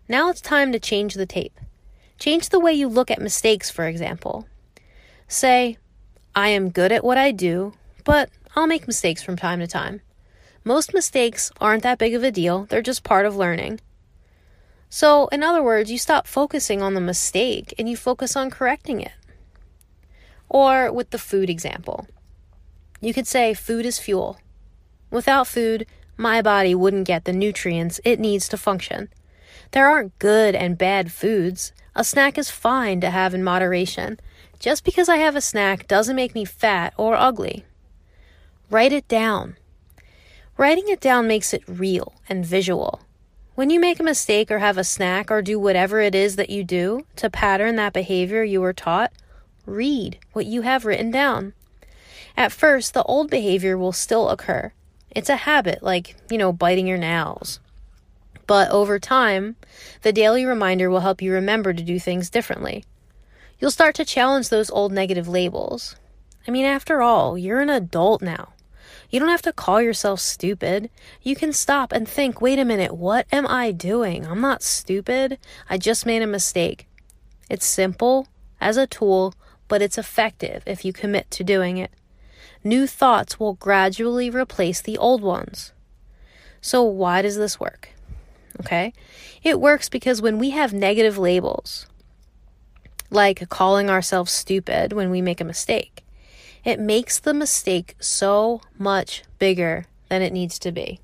Now 0.07 0.29
it's 0.29 0.39
time 0.39 0.71
to 0.71 0.79
change 0.79 1.15
the 1.15 1.25
tape. 1.25 1.59
Change 2.17 2.47
the 2.47 2.61
way 2.61 2.71
you 2.71 2.87
look 2.87 3.11
at 3.11 3.21
mistakes, 3.21 3.69
for 3.69 3.87
example. 3.87 4.47
Say, 5.27 5.77
I 6.35 6.49
am 6.49 6.69
good 6.69 6.91
at 6.91 7.03
what 7.03 7.17
I 7.17 7.31
do, 7.31 7.73
but 8.03 8.29
I'll 8.55 8.67
make 8.67 8.87
mistakes 8.87 9.23
from 9.23 9.35
time 9.35 9.59
to 9.59 9.67
time. 9.67 10.01
Most 10.63 10.93
mistakes 10.93 11.51
aren't 11.59 11.83
that 11.83 11.97
big 11.97 12.13
of 12.13 12.23
a 12.23 12.31
deal, 12.31 12.65
they're 12.65 12.81
just 12.81 13.03
part 13.03 13.25
of 13.25 13.35
learning. 13.35 13.79
So, 14.89 15.27
in 15.27 15.43
other 15.43 15.61
words, 15.61 15.91
you 15.91 15.97
stop 15.97 16.27
focusing 16.27 16.81
on 16.81 16.93
the 16.93 17.01
mistake 17.01 17.73
and 17.77 17.89
you 17.89 17.97
focus 17.97 18.35
on 18.35 18.49
correcting 18.49 19.01
it. 19.01 19.11
Or 20.47 20.91
with 20.91 21.09
the 21.09 21.17
food 21.17 21.49
example, 21.49 22.07
you 23.01 23.13
could 23.13 23.27
say 23.27 23.53
food 23.53 23.85
is 23.85 23.99
fuel. 23.99 24.39
Without 25.11 25.47
food, 25.47 25.85
my 26.17 26.41
body 26.41 26.73
wouldn't 26.73 27.07
get 27.07 27.25
the 27.25 27.33
nutrients 27.33 27.99
it 28.05 28.19
needs 28.19 28.47
to 28.49 28.57
function. 28.57 29.09
There 29.71 29.87
aren't 29.87 30.17
good 30.19 30.55
and 30.55 30.77
bad 30.77 31.11
foods. 31.11 31.73
A 31.95 32.03
snack 32.03 32.37
is 32.37 32.49
fine 32.49 33.01
to 33.01 33.09
have 33.09 33.33
in 33.33 33.43
moderation. 33.43 34.19
Just 34.59 34.83
because 34.83 35.09
I 35.09 35.17
have 35.17 35.35
a 35.35 35.41
snack 35.41 35.87
doesn't 35.87 36.15
make 36.15 36.33
me 36.33 36.45
fat 36.45 36.93
or 36.97 37.15
ugly. 37.15 37.65
Write 38.69 38.93
it 38.93 39.07
down. 39.07 39.57
Writing 40.57 40.87
it 40.87 41.01
down 41.01 41.27
makes 41.27 41.53
it 41.53 41.63
real 41.67 42.13
and 42.29 42.45
visual. 42.45 43.01
When 43.55 43.69
you 43.69 43.79
make 43.79 43.99
a 43.99 44.03
mistake 44.03 44.49
or 44.51 44.59
have 44.59 44.77
a 44.77 44.83
snack 44.83 45.29
or 45.29 45.41
do 45.41 45.59
whatever 45.59 45.99
it 46.01 46.15
is 46.15 46.35
that 46.35 46.49
you 46.49 46.63
do 46.63 47.05
to 47.17 47.29
pattern 47.29 47.75
that 47.75 47.93
behavior 47.93 48.43
you 48.43 48.61
were 48.61 48.73
taught, 48.73 49.11
read 49.65 50.19
what 50.33 50.45
you 50.45 50.61
have 50.61 50.85
written 50.85 51.11
down. 51.11 51.53
At 52.37 52.51
first, 52.51 52.93
the 52.93 53.03
old 53.03 53.29
behavior 53.29 53.77
will 53.77 53.93
still 53.93 54.29
occur. 54.29 54.73
It's 55.11 55.29
a 55.29 55.37
habit, 55.37 55.81
like, 55.81 56.15
you 56.29 56.37
know, 56.37 56.51
biting 56.51 56.87
your 56.87 56.97
nails. 56.97 57.59
But 58.47 58.69
over 58.71 58.99
time, 58.99 59.55
the 60.01 60.11
daily 60.11 60.45
reminder 60.45 60.89
will 60.89 60.99
help 60.99 61.21
you 61.21 61.31
remember 61.31 61.73
to 61.73 61.83
do 61.83 61.99
things 61.99 62.29
differently. 62.29 62.83
You'll 63.59 63.71
start 63.71 63.95
to 63.95 64.05
challenge 64.05 64.49
those 64.49 64.69
old 64.69 64.91
negative 64.91 65.27
labels. 65.27 65.95
I 66.47 66.51
mean, 66.51 66.65
after 66.65 67.01
all, 67.01 67.37
you're 67.37 67.61
an 67.61 67.69
adult 67.69 68.21
now. 68.21 68.53
You 69.09 69.19
don't 69.19 69.29
have 69.29 69.41
to 69.43 69.53
call 69.53 69.81
yourself 69.81 70.19
stupid. 70.19 70.89
You 71.21 71.35
can 71.35 71.53
stop 71.53 71.91
and 71.91 72.07
think 72.07 72.41
wait 72.41 72.59
a 72.59 72.65
minute, 72.65 72.95
what 72.95 73.27
am 73.31 73.47
I 73.47 73.71
doing? 73.71 74.25
I'm 74.25 74.41
not 74.41 74.61
stupid. 74.61 75.37
I 75.69 75.77
just 75.77 76.05
made 76.05 76.21
a 76.21 76.27
mistake. 76.27 76.87
It's 77.49 77.65
simple 77.65 78.27
as 78.59 78.77
a 78.77 78.87
tool, 78.87 79.33
but 79.67 79.81
it's 79.81 79.97
effective 79.97 80.63
if 80.65 80.83
you 80.83 80.91
commit 80.91 81.31
to 81.31 81.43
doing 81.43 81.77
it. 81.77 81.91
New 82.63 82.87
thoughts 82.87 83.39
will 83.39 83.53
gradually 83.53 84.29
replace 84.29 84.81
the 84.81 84.97
old 84.97 85.21
ones. 85.21 85.71
So, 86.61 86.83
why 86.83 87.21
does 87.21 87.37
this 87.37 87.59
work? 87.59 87.89
Okay? 88.59 88.91
It 89.43 89.61
works 89.61 89.87
because 89.87 90.21
when 90.21 90.39
we 90.39 90.49
have 90.49 90.73
negative 90.73 91.17
labels, 91.17 91.85
like 93.09 93.49
calling 93.49 93.89
ourselves 93.89 94.31
stupid 94.31 94.93
when 94.93 95.09
we 95.09 95.21
make 95.21 95.41
a 95.41 95.45
mistake, 95.45 96.03
it 96.63 96.79
makes 96.79 97.19
the 97.19 97.33
mistake 97.33 97.95
so 97.99 98.61
much 98.77 99.23
bigger 99.39 99.85
than 100.09 100.21
it 100.21 100.33
needs 100.33 100.57
to 100.59 100.71
be. 100.71 100.99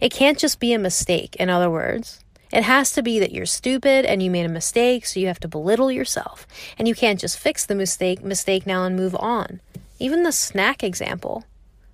It 0.00 0.12
can't 0.12 0.38
just 0.38 0.60
be 0.60 0.72
a 0.72 0.78
mistake, 0.78 1.36
in 1.36 1.50
other 1.50 1.70
words. 1.70 2.24
It 2.52 2.64
has 2.64 2.92
to 2.92 3.02
be 3.02 3.18
that 3.20 3.32
you're 3.32 3.46
stupid 3.46 4.04
and 4.04 4.22
you 4.22 4.30
made 4.30 4.46
a 4.46 4.50
mistake, 4.50 5.06
so 5.06 5.20
you 5.20 5.28
have 5.28 5.40
to 5.40 5.48
belittle 5.48 5.92
yourself. 5.92 6.46
And 6.78 6.88
you 6.88 6.94
can't 6.94 7.20
just 7.20 7.38
fix 7.38 7.64
the 7.64 7.74
mistake 7.74 8.24
mistake 8.24 8.66
now 8.66 8.84
and 8.84 8.96
move 8.96 9.14
on. 9.14 9.60
Even 9.98 10.22
the 10.22 10.32
snack 10.32 10.82
example. 10.82 11.44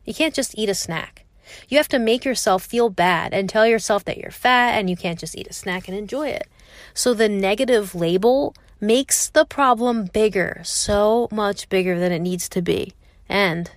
You 0.04 0.14
can't 0.14 0.34
just 0.34 0.56
eat 0.56 0.68
a 0.68 0.74
snack. 0.74 1.24
You 1.68 1.76
have 1.76 1.88
to 1.88 1.98
make 1.98 2.24
yourself 2.24 2.64
feel 2.64 2.88
bad 2.88 3.34
and 3.34 3.48
tell 3.48 3.66
yourself 3.66 4.04
that 4.04 4.18
you're 4.18 4.30
fat 4.30 4.78
and 4.78 4.88
you 4.88 4.96
can't 4.96 5.18
just 5.18 5.36
eat 5.36 5.48
a 5.48 5.52
snack 5.52 5.88
and 5.88 5.96
enjoy 5.96 6.28
it. 6.28 6.48
So 6.94 7.14
the 7.14 7.28
negative 7.28 7.94
label 7.94 8.54
makes 8.80 9.28
the 9.28 9.44
problem 9.44 10.06
bigger, 10.06 10.60
so 10.64 11.28
much 11.30 11.68
bigger 11.68 11.98
than 11.98 12.12
it 12.12 12.20
needs 12.20 12.48
to 12.50 12.62
be. 12.62 12.94
And 13.28 13.70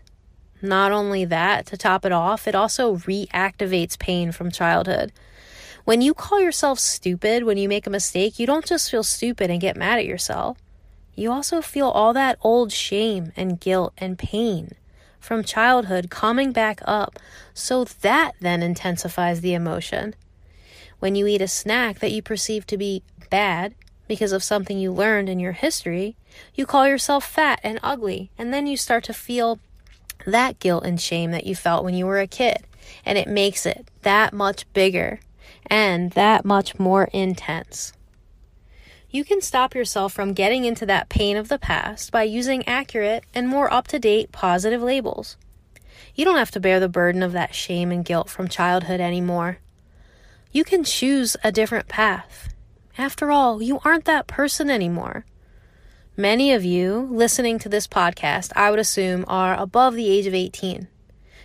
not 0.61 0.91
only 0.91 1.25
that, 1.25 1.65
to 1.67 1.77
top 1.77 2.05
it 2.05 2.11
off, 2.11 2.47
it 2.47 2.55
also 2.55 2.97
reactivates 2.97 3.97
pain 3.97 4.31
from 4.31 4.51
childhood. 4.51 5.11
When 5.85 6.01
you 6.01 6.13
call 6.13 6.39
yourself 6.39 6.79
stupid 6.79 7.43
when 7.43 7.57
you 7.57 7.69
make 7.69 7.87
a 7.87 7.89
mistake, 7.89 8.37
you 8.37 8.45
don't 8.45 8.65
just 8.65 8.91
feel 8.91 9.03
stupid 9.03 9.49
and 9.49 9.61
get 9.61 9.77
mad 9.77 9.99
at 9.99 10.05
yourself. 10.05 10.57
You 11.15 11.31
also 11.31 11.61
feel 11.61 11.87
all 11.87 12.13
that 12.13 12.37
old 12.41 12.71
shame 12.71 13.31
and 13.35 13.59
guilt 13.59 13.93
and 13.97 14.17
pain 14.17 14.73
from 15.19 15.43
childhood 15.43 16.09
coming 16.09 16.51
back 16.51 16.81
up. 16.85 17.19
So 17.53 17.83
that 17.85 18.33
then 18.39 18.61
intensifies 18.61 19.41
the 19.41 19.53
emotion. 19.53 20.15
When 20.99 21.15
you 21.15 21.27
eat 21.27 21.41
a 21.41 21.47
snack 21.47 21.99
that 21.99 22.11
you 22.11 22.21
perceive 22.21 22.67
to 22.67 22.77
be 22.77 23.03
bad, 23.29 23.75
because 24.09 24.31
of 24.31 24.43
something 24.43 24.79
you 24.79 24.91
learned 24.91 25.29
in 25.29 25.39
your 25.39 25.51
history, 25.51 26.17
you 26.55 26.65
call 26.65 26.87
yourself 26.87 27.23
fat 27.23 27.59
and 27.63 27.79
ugly, 27.83 28.31
and 28.37 28.53
then 28.53 28.67
you 28.67 28.75
start 28.75 29.03
to 29.05 29.13
feel 29.13 29.59
that 30.25 30.59
guilt 30.59 30.83
and 30.83 30.99
shame 30.99 31.31
that 31.31 31.45
you 31.45 31.55
felt 31.55 31.85
when 31.85 31.93
you 31.93 32.05
were 32.05 32.19
a 32.19 32.27
kid, 32.27 32.65
and 33.05 33.17
it 33.17 33.27
makes 33.27 33.65
it 33.65 33.87
that 34.01 34.33
much 34.33 34.65
bigger 34.73 35.19
and 35.67 36.11
that 36.11 36.43
much 36.43 36.79
more 36.79 37.05
intense. 37.13 37.93
You 39.11 39.23
can 39.23 39.41
stop 39.41 39.73
yourself 39.73 40.11
from 40.11 40.33
getting 40.33 40.65
into 40.65 40.85
that 40.87 41.09
pain 41.09 41.37
of 41.37 41.47
the 41.47 41.57
past 41.59 42.11
by 42.11 42.23
using 42.23 42.67
accurate 42.67 43.23
and 43.33 43.47
more 43.47 43.71
up 43.71 43.87
to 43.87 43.99
date 43.99 44.31
positive 44.31 44.81
labels. 44.81 45.37
You 46.15 46.25
don't 46.25 46.37
have 46.37 46.51
to 46.51 46.59
bear 46.59 46.79
the 46.79 46.89
burden 46.89 47.23
of 47.23 47.31
that 47.31 47.55
shame 47.55 47.91
and 47.91 48.03
guilt 48.03 48.29
from 48.29 48.47
childhood 48.47 48.99
anymore. 48.99 49.59
You 50.51 50.63
can 50.63 50.83
choose 50.83 51.37
a 51.43 51.51
different 51.51 51.87
path 51.87 52.49
after 52.99 53.31
all, 53.31 53.63
you 53.63 53.79
aren't 53.85 54.03
that 54.05 54.27
person 54.27 54.69
anymore. 54.69 55.23
Many 56.17 56.51
of 56.51 56.65
you 56.65 57.07
listening 57.09 57.57
to 57.59 57.69
this 57.69 57.87
podcast, 57.87 58.51
I 58.57 58.69
would 58.69 58.79
assume, 58.79 59.23
are 59.29 59.55
above 59.55 59.95
the 59.95 60.09
age 60.09 60.27
of 60.27 60.33
18. 60.33 60.89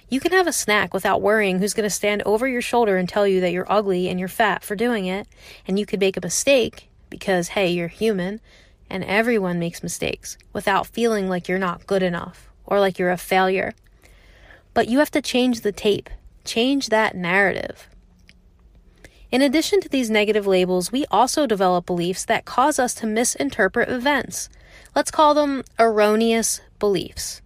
You 0.09 0.19
can 0.19 0.33
have 0.33 0.49
a 0.49 0.53
snack 0.53 0.93
without 0.93 1.23
worrying 1.23 1.61
who's 1.61 1.73
going 1.73 1.85
to 1.85 1.91
stand 1.91 2.25
over 2.27 2.49
your 2.49 2.61
shoulder 2.61 2.97
and 2.97 3.09
tell 3.09 3.25
you 3.25 3.41
that 3.41 3.53
you're 3.53 3.71
ugly 3.71 4.09
and 4.09 4.19
you're 4.19 4.29
fat 4.29 4.65
for 4.65 4.75
doing 4.75 5.07
it. 5.07 5.29
And 5.65 5.79
you 5.79 5.87
could 5.87 6.01
make 6.01 6.17
a 6.17 6.21
mistake 6.21 6.91
because, 7.09 7.47
hey, 7.51 7.69
you're 7.69 7.87
human 7.87 8.41
and 8.91 9.05
everyone 9.05 9.61
makes 9.61 9.81
mistakes 9.81 10.37
without 10.53 10.89
feeling 10.89 11.29
like 11.29 11.47
you're 11.47 11.57
not 11.57 11.87
good 11.87 12.03
enough 12.03 12.51
or 12.67 12.81
like 12.81 12.99
you're 12.99 13.13
a 13.13 13.17
failure. 13.17 13.75
But 14.75 14.89
you 14.89 14.99
have 14.99 15.13
to 15.13 15.23
change 15.23 15.61
the 15.61 15.71
tape, 15.71 16.11
change 16.45 16.89
that 16.89 17.15
narrative. 17.15 17.89
In 19.35 19.43
addition 19.43 19.81
to 19.81 19.89
these 19.89 20.11
negative 20.11 20.47
labels, 20.47 20.93
we 20.93 21.07
also 21.11 21.45
develop 21.45 21.87
beliefs 21.87 22.25
that 22.27 22.45
cause 22.45 22.79
us 22.79 22.95
to 22.95 23.07
misinterpret 23.09 23.89
events. 23.89 24.49
Let's 24.95 25.11
call 25.11 25.35
them 25.35 25.65
erroneous 25.77 26.61
beliefs. 26.79 27.43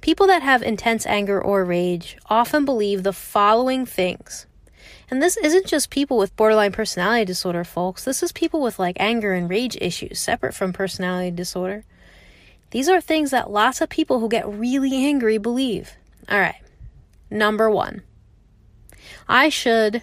People 0.00 0.26
that 0.28 0.40
have 0.40 0.62
intense 0.62 1.04
anger 1.04 1.38
or 1.38 1.62
rage 1.62 2.16
often 2.30 2.64
believe 2.64 3.02
the 3.02 3.12
following 3.12 3.84
things. 3.84 4.46
And 5.10 5.22
this 5.22 5.36
isn't 5.36 5.66
just 5.66 5.90
people 5.90 6.16
with 6.16 6.34
borderline 6.36 6.72
personality 6.72 7.26
disorder, 7.26 7.64
folks. 7.64 8.06
This 8.06 8.22
is 8.22 8.32
people 8.32 8.62
with 8.62 8.78
like 8.78 8.96
anger 8.98 9.34
and 9.34 9.50
rage 9.50 9.76
issues 9.82 10.18
separate 10.18 10.54
from 10.54 10.72
personality 10.72 11.30
disorder. 11.30 11.84
These 12.70 12.88
are 12.88 13.02
things 13.02 13.30
that 13.30 13.50
lots 13.50 13.82
of 13.82 13.90
people 13.90 14.20
who 14.20 14.28
get 14.30 14.48
really 14.48 15.04
angry 15.04 15.36
believe. 15.36 15.98
All 16.30 16.40
right. 16.40 16.62
Number 17.30 17.68
one, 17.68 18.04
I 19.28 19.50
should 19.50 20.02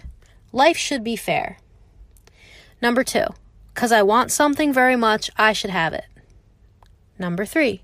Life 0.56 0.78
should 0.78 1.04
be 1.04 1.16
fair. 1.16 1.58
Number 2.80 3.04
two, 3.04 3.26
because 3.74 3.92
I 3.92 4.00
want 4.02 4.32
something 4.32 4.72
very 4.72 4.96
much, 4.96 5.30
I 5.36 5.52
should 5.52 5.68
have 5.68 5.92
it. 5.92 6.06
Number 7.18 7.44
three, 7.44 7.82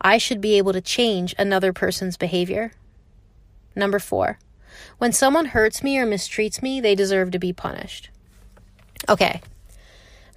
I 0.00 0.16
should 0.16 0.40
be 0.40 0.56
able 0.56 0.72
to 0.72 0.80
change 0.80 1.34
another 1.36 1.72
person's 1.72 2.16
behavior. 2.16 2.70
Number 3.74 3.98
four, 3.98 4.38
When 4.98 5.10
someone 5.10 5.46
hurts 5.46 5.82
me 5.82 5.98
or 5.98 6.06
mistreats 6.06 6.62
me, 6.62 6.80
they 6.80 6.94
deserve 6.94 7.32
to 7.32 7.40
be 7.40 7.52
punished. 7.52 8.10
Okay. 9.08 9.40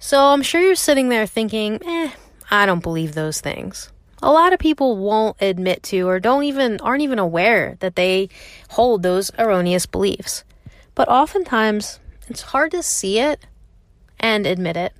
So 0.00 0.18
I'm 0.18 0.42
sure 0.42 0.60
you're 0.60 0.74
sitting 0.74 1.08
there 1.08 1.24
thinking, 1.24 1.80
eh, 1.86 2.10
I 2.50 2.66
don't 2.66 2.82
believe 2.82 3.14
those 3.14 3.40
things. 3.40 3.92
A 4.20 4.32
lot 4.32 4.52
of 4.52 4.58
people 4.58 4.96
won't 4.96 5.36
admit 5.40 5.84
to 5.84 6.08
or 6.08 6.18
don't 6.18 6.42
even 6.42 6.80
aren't 6.80 7.02
even 7.02 7.20
aware 7.20 7.76
that 7.78 7.94
they 7.94 8.28
hold 8.70 9.04
those 9.04 9.30
erroneous 9.38 9.86
beliefs. 9.86 10.42
But 10.94 11.08
oftentimes 11.08 12.00
it's 12.28 12.42
hard 12.42 12.70
to 12.72 12.82
see 12.82 13.18
it 13.18 13.46
and 14.18 14.46
admit 14.46 14.76
it. 14.76 14.92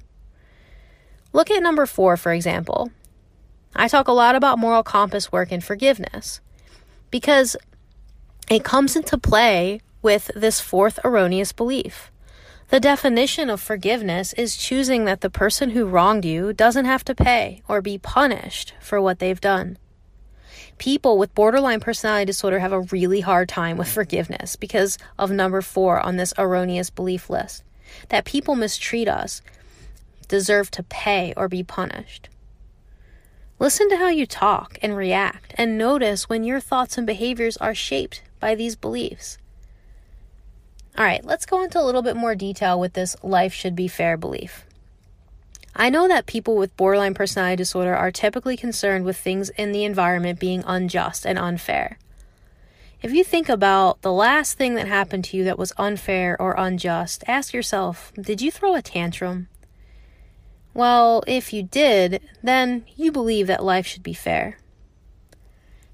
Look 1.33 1.51
at 1.51 1.63
number 1.63 1.87
4 1.87 2.17
for 2.17 2.33
example. 2.33 2.91
I 3.75 3.89
talk 3.89 4.09
a 4.09 4.13
lot 4.13 4.35
about 4.35 4.59
moral 4.59 4.83
compass 4.83 5.31
work 5.31 5.53
and 5.53 5.63
forgiveness 5.63 6.41
because 7.11 7.57
it 8.51 8.65
comes 8.65 8.97
into 8.97 9.17
play 9.17 9.81
with 10.03 10.31
this 10.35 10.61
fourth 10.61 10.99
erroneous 11.05 11.53
belief. 11.53 12.11
The 12.71 12.81
definition 12.81 13.51
of 13.51 13.61
forgiveness 13.61 14.33
is 14.35 14.57
choosing 14.57 15.05
that 15.05 15.21
the 15.21 15.31
person 15.31 15.71
who 15.71 15.87
wronged 15.87 16.25
you 16.25 16.53
doesn't 16.53 16.85
have 16.85 17.05
to 17.05 17.15
pay 17.15 17.63
or 17.69 17.83
be 17.83 17.99
punished 17.99 18.75
for 18.81 19.01
what 19.01 19.19
they've 19.19 19.41
done. 19.41 19.77
People 20.81 21.19
with 21.19 21.35
borderline 21.35 21.79
personality 21.79 22.25
disorder 22.25 22.59
have 22.59 22.73
a 22.73 22.81
really 22.81 23.21
hard 23.21 23.51
time 23.51 23.77
with 23.77 23.93
forgiveness 23.93 24.57
because 24.57 24.97
of 25.19 25.31
number 25.31 25.61
four 25.61 26.01
on 26.01 26.17
this 26.17 26.33
erroneous 26.39 26.89
belief 26.89 27.29
list 27.29 27.63
that 28.09 28.25
people 28.25 28.57
mistreat 28.57 29.07
us 29.07 29.43
deserve 30.27 30.71
to 30.71 30.83
pay 30.83 31.35
or 31.37 31.49
be 31.49 31.63
punished. 31.63 32.31
Listen 33.59 33.91
to 33.91 33.99
how 33.99 34.09
you 34.09 34.25
talk 34.25 34.79
and 34.81 34.97
react, 34.97 35.53
and 35.59 35.77
notice 35.77 36.31
when 36.31 36.45
your 36.45 36.61
thoughts 36.61 36.97
and 36.97 37.07
behaviors 37.07 37.59
are 37.59 37.75
shaped 37.75 38.23
by 38.41 38.55
these 38.55 38.75
beliefs. 38.75 39.37
All 40.97 41.05
right, 41.05 41.23
let's 41.23 41.45
go 41.45 41.63
into 41.63 41.79
a 41.79 41.85
little 41.85 42.01
bit 42.01 42.17
more 42.17 42.35
detail 42.35 42.81
with 42.81 42.95
this 42.95 43.17
life 43.23 43.53
should 43.53 43.77
be 43.77 43.87
fair 43.87 44.17
belief. 44.17 44.65
I 45.75 45.89
know 45.89 46.09
that 46.09 46.27
people 46.27 46.57
with 46.57 46.77
borderline 46.77 47.15
personality 47.15 47.57
disorder 47.57 47.95
are 47.95 48.11
typically 48.11 48.57
concerned 48.57 49.05
with 49.05 49.17
things 49.17 49.51
in 49.51 49.73
the 49.73 49.85
environment 49.85 50.41
being 50.41 50.65
unjust 50.67 51.25
and 51.25 51.39
unfair. 51.39 51.99
If 53.03 53.13
you 53.13 53.25
think 53.25 53.49
about 53.49 54.03
the 54.03 54.13
last 54.13 54.59
thing 54.59 54.75
that 54.75 54.89
happened 54.89 55.25
to 55.27 55.37
you 55.37 55.45
that 55.45 55.59
was 55.59 55.73
unfair 55.79 56.37
or 56.41 56.55
unjust, 56.59 57.25
ask 57.27 57.55
yourself 57.55 58.13
did 58.21 58.43
you 58.43 58.51
throw 58.51 58.75
a 58.75 58.83
tantrum? 58.83 59.49
Well, 60.75 61.25
if 61.27 61.53
you 61.53 61.63
did, 61.63 62.21
then 62.43 62.85
you 62.97 63.11
believe 63.11 63.47
that 63.47 63.65
life 63.65 63.87
should 63.87 64.03
be 64.03 64.13
fair. 64.13 64.59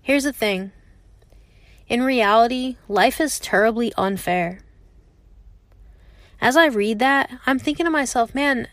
Here's 0.03 0.25
the 0.25 0.33
thing 0.33 0.73
in 1.89 2.03
reality, 2.03 2.77
life 2.89 3.21
is 3.21 3.39
terribly 3.39 3.93
unfair. 3.97 4.61
As 6.41 6.57
I 6.57 6.67
read 6.67 6.99
that, 6.99 7.31
I'm 7.47 7.59
thinking 7.59 7.87
to 7.87 7.91
myself, 7.91 8.35
man, 8.35 8.69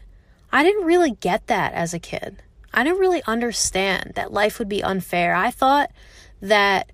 I 0.54 0.62
didn't 0.62 0.86
really 0.86 1.12
get 1.12 1.48
that 1.48 1.74
as 1.74 1.96
a 1.96 2.00
kid. 2.00 2.44
I 2.72 2.84
didn't 2.84 3.00
really 3.00 3.24
understand 3.26 4.13
that 4.13 4.32
life 4.32 4.60
would 4.60 4.70
be 4.70 4.84
unfair. 4.84 5.34
I 5.34 5.50
thought 5.50 5.92
that 6.42 6.92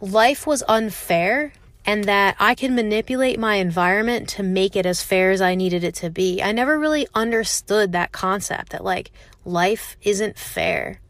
life 0.00 0.48
was 0.48 0.64
unfair 0.68 1.52
and 1.84 2.02
that 2.04 2.34
I 2.40 2.56
can 2.56 2.74
manipulate 2.74 3.38
my 3.38 3.54
environment 3.54 4.28
to 4.30 4.42
make 4.42 4.74
it 4.74 4.84
as 4.84 5.00
fair 5.00 5.30
as 5.30 5.40
I 5.40 5.54
needed 5.54 5.84
it 5.84 5.94
to 5.96 6.10
be. 6.10 6.42
I 6.42 6.50
never 6.50 6.76
really 6.76 7.06
understood 7.14 7.92
that 7.92 8.10
concept 8.10 8.70
that 8.70 8.82
like 8.82 9.12
life 9.44 9.96
isn't 10.02 10.36
fair. 10.36 11.00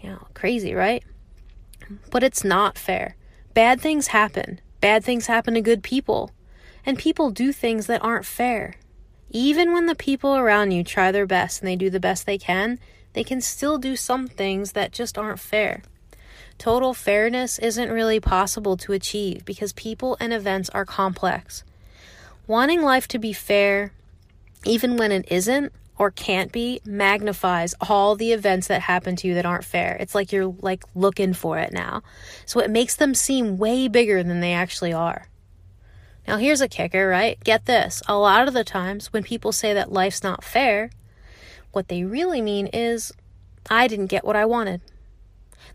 You 0.00 0.10
know, 0.10 0.28
crazy, 0.32 0.74
right? 0.74 1.02
But 2.12 2.22
it's 2.22 2.44
not 2.44 2.78
fair. 2.78 3.16
Bad 3.52 3.80
things 3.80 4.08
happen. 4.08 4.60
Bad 4.80 5.02
things 5.02 5.26
happen 5.26 5.54
to 5.54 5.60
good 5.60 5.82
people. 5.82 6.30
And 6.86 6.96
people 6.96 7.30
do 7.30 7.52
things 7.52 7.86
that 7.88 8.04
aren't 8.04 8.24
fair. 8.24 8.76
Even 9.30 9.72
when 9.72 9.86
the 9.86 9.94
people 9.94 10.36
around 10.36 10.70
you 10.70 10.82
try 10.82 11.12
their 11.12 11.26
best 11.26 11.60
and 11.60 11.68
they 11.68 11.76
do 11.76 11.90
the 11.90 12.00
best 12.00 12.24
they 12.24 12.38
can, 12.38 12.78
they 13.12 13.24
can 13.24 13.40
still 13.40 13.78
do 13.78 13.96
some 13.96 14.26
things 14.26 14.72
that 14.72 14.92
just 14.92 15.18
aren't 15.18 15.40
fair. 15.40 15.82
Total 16.56 16.92
fairness 16.94 17.58
isn't 17.58 17.90
really 17.90 18.20
possible 18.20 18.76
to 18.78 18.92
achieve 18.92 19.44
because 19.44 19.72
people 19.74 20.16
and 20.18 20.32
events 20.32 20.68
are 20.70 20.84
complex. 20.84 21.62
Wanting 22.46 22.82
life 22.82 23.06
to 23.08 23.18
be 23.18 23.32
fair, 23.32 23.92
even 24.64 24.96
when 24.96 25.12
it 25.12 25.30
isn't 25.30 25.72
or 25.98 26.10
can't 26.10 26.50
be, 26.50 26.80
magnifies 26.84 27.74
all 27.80 28.16
the 28.16 28.32
events 28.32 28.68
that 28.68 28.82
happen 28.82 29.14
to 29.16 29.28
you 29.28 29.34
that 29.34 29.46
aren't 29.46 29.64
fair. 29.64 29.96
It's 30.00 30.14
like 30.14 30.32
you're 30.32 30.54
like 30.60 30.84
looking 30.94 31.34
for 31.34 31.58
it 31.58 31.72
now. 31.72 32.02
So 32.46 32.60
it 32.60 32.70
makes 32.70 32.96
them 32.96 33.14
seem 33.14 33.58
way 33.58 33.88
bigger 33.88 34.22
than 34.22 34.40
they 34.40 34.52
actually 34.52 34.92
are. 34.92 35.28
Now 36.28 36.36
here's 36.36 36.60
a 36.60 36.68
kicker, 36.68 37.08
right? 37.08 37.42
Get 37.42 37.64
this. 37.64 38.02
A 38.06 38.14
lot 38.14 38.48
of 38.48 38.52
the 38.52 38.62
times 38.62 39.14
when 39.14 39.22
people 39.22 39.50
say 39.50 39.72
that 39.72 39.90
life's 39.90 40.22
not 40.22 40.44
fair, 40.44 40.90
what 41.72 41.88
they 41.88 42.04
really 42.04 42.42
mean 42.42 42.66
is 42.66 43.14
I 43.70 43.88
didn't 43.88 44.08
get 44.08 44.26
what 44.26 44.36
I 44.36 44.44
wanted. 44.44 44.82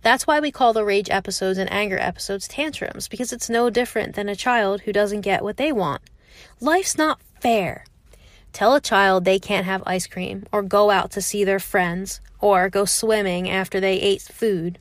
That's 0.03 0.27
why 0.27 0.39
we 0.39 0.51
call 0.51 0.71
the 0.71 0.85
rage 0.85 1.09
episodes 1.09 1.57
and 1.57 1.71
anger 1.71 1.97
episodes 1.97 2.47
tantrums, 2.47 3.07
because 3.07 3.33
it's 3.33 3.49
no 3.49 3.71
different 3.71 4.13
than 4.13 4.29
a 4.29 4.35
child 4.35 4.81
who 4.81 4.93
doesn't 4.93 5.21
get 5.21 5.43
what 5.43 5.57
they 5.57 5.71
want. 5.71 6.03
Life's 6.61 6.99
not 6.99 7.19
fair. 7.41 7.85
Tell 8.51 8.75
a 8.75 8.81
child 8.81 9.25
they 9.25 9.39
can't 9.39 9.65
have 9.65 9.81
ice 9.87 10.05
cream, 10.05 10.45
or 10.51 10.61
go 10.61 10.91
out 10.91 11.09
to 11.11 11.21
see 11.21 11.43
their 11.43 11.59
friends, 11.59 12.21
or 12.39 12.69
go 12.69 12.85
swimming 12.85 13.49
after 13.49 13.79
they 13.79 13.95
ate 13.95 14.21
food. 14.21 14.77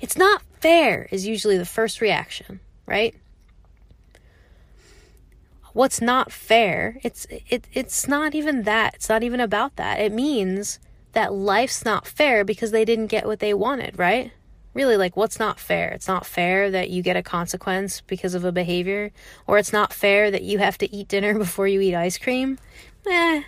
It's 0.00 0.18
not 0.18 0.42
fair, 0.58 1.06
is 1.12 1.28
usually 1.28 1.58
the 1.58 1.64
first 1.64 2.00
reaction, 2.00 2.58
right? 2.86 3.14
What's 5.72 6.00
not 6.00 6.32
fair, 6.32 6.98
it's 7.02 7.26
it, 7.30 7.66
it's 7.72 8.08
not 8.08 8.34
even 8.34 8.62
that. 8.64 8.94
It's 8.94 9.08
not 9.08 9.22
even 9.22 9.40
about 9.40 9.76
that. 9.76 10.00
It 10.00 10.12
means 10.12 10.80
that 11.12 11.32
life's 11.32 11.84
not 11.84 12.06
fair 12.06 12.44
because 12.44 12.70
they 12.70 12.84
didn't 12.84 13.06
get 13.08 13.26
what 13.26 13.40
they 13.40 13.54
wanted, 13.54 13.98
right? 13.98 14.32
Really, 14.72 14.96
like, 14.96 15.16
what's 15.16 15.40
not 15.40 15.58
fair? 15.58 15.88
It's 15.90 16.06
not 16.06 16.24
fair 16.24 16.70
that 16.70 16.90
you 16.90 17.02
get 17.02 17.16
a 17.16 17.22
consequence 17.22 18.02
because 18.02 18.34
of 18.34 18.44
a 18.44 18.52
behavior, 18.52 19.10
or 19.46 19.58
it's 19.58 19.72
not 19.72 19.92
fair 19.92 20.30
that 20.30 20.44
you 20.44 20.58
have 20.58 20.78
to 20.78 20.94
eat 20.94 21.08
dinner 21.08 21.34
before 21.38 21.66
you 21.66 21.80
eat 21.80 21.94
ice 21.94 22.18
cream. 22.18 22.58
Eh, 23.06 23.42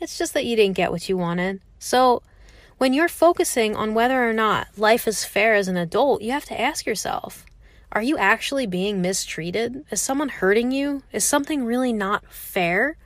it's 0.00 0.18
just 0.18 0.34
that 0.34 0.44
you 0.44 0.56
didn't 0.56 0.76
get 0.76 0.90
what 0.90 1.08
you 1.08 1.16
wanted. 1.16 1.60
So, 1.78 2.22
when 2.78 2.92
you're 2.92 3.08
focusing 3.08 3.74
on 3.74 3.94
whether 3.94 4.28
or 4.28 4.32
not 4.32 4.68
life 4.76 5.08
is 5.08 5.24
fair 5.24 5.54
as 5.54 5.68
an 5.68 5.76
adult, 5.76 6.20
you 6.20 6.32
have 6.32 6.44
to 6.46 6.60
ask 6.60 6.84
yourself 6.84 7.45
are 7.96 8.02
you 8.02 8.18
actually 8.18 8.66
being 8.66 9.00
mistreated? 9.00 9.82
Is 9.90 10.02
someone 10.02 10.28
hurting 10.28 10.70
you? 10.70 11.02
Is 11.12 11.24
something 11.24 11.64
really 11.64 11.94
not 11.94 12.30
fair? 12.30 12.98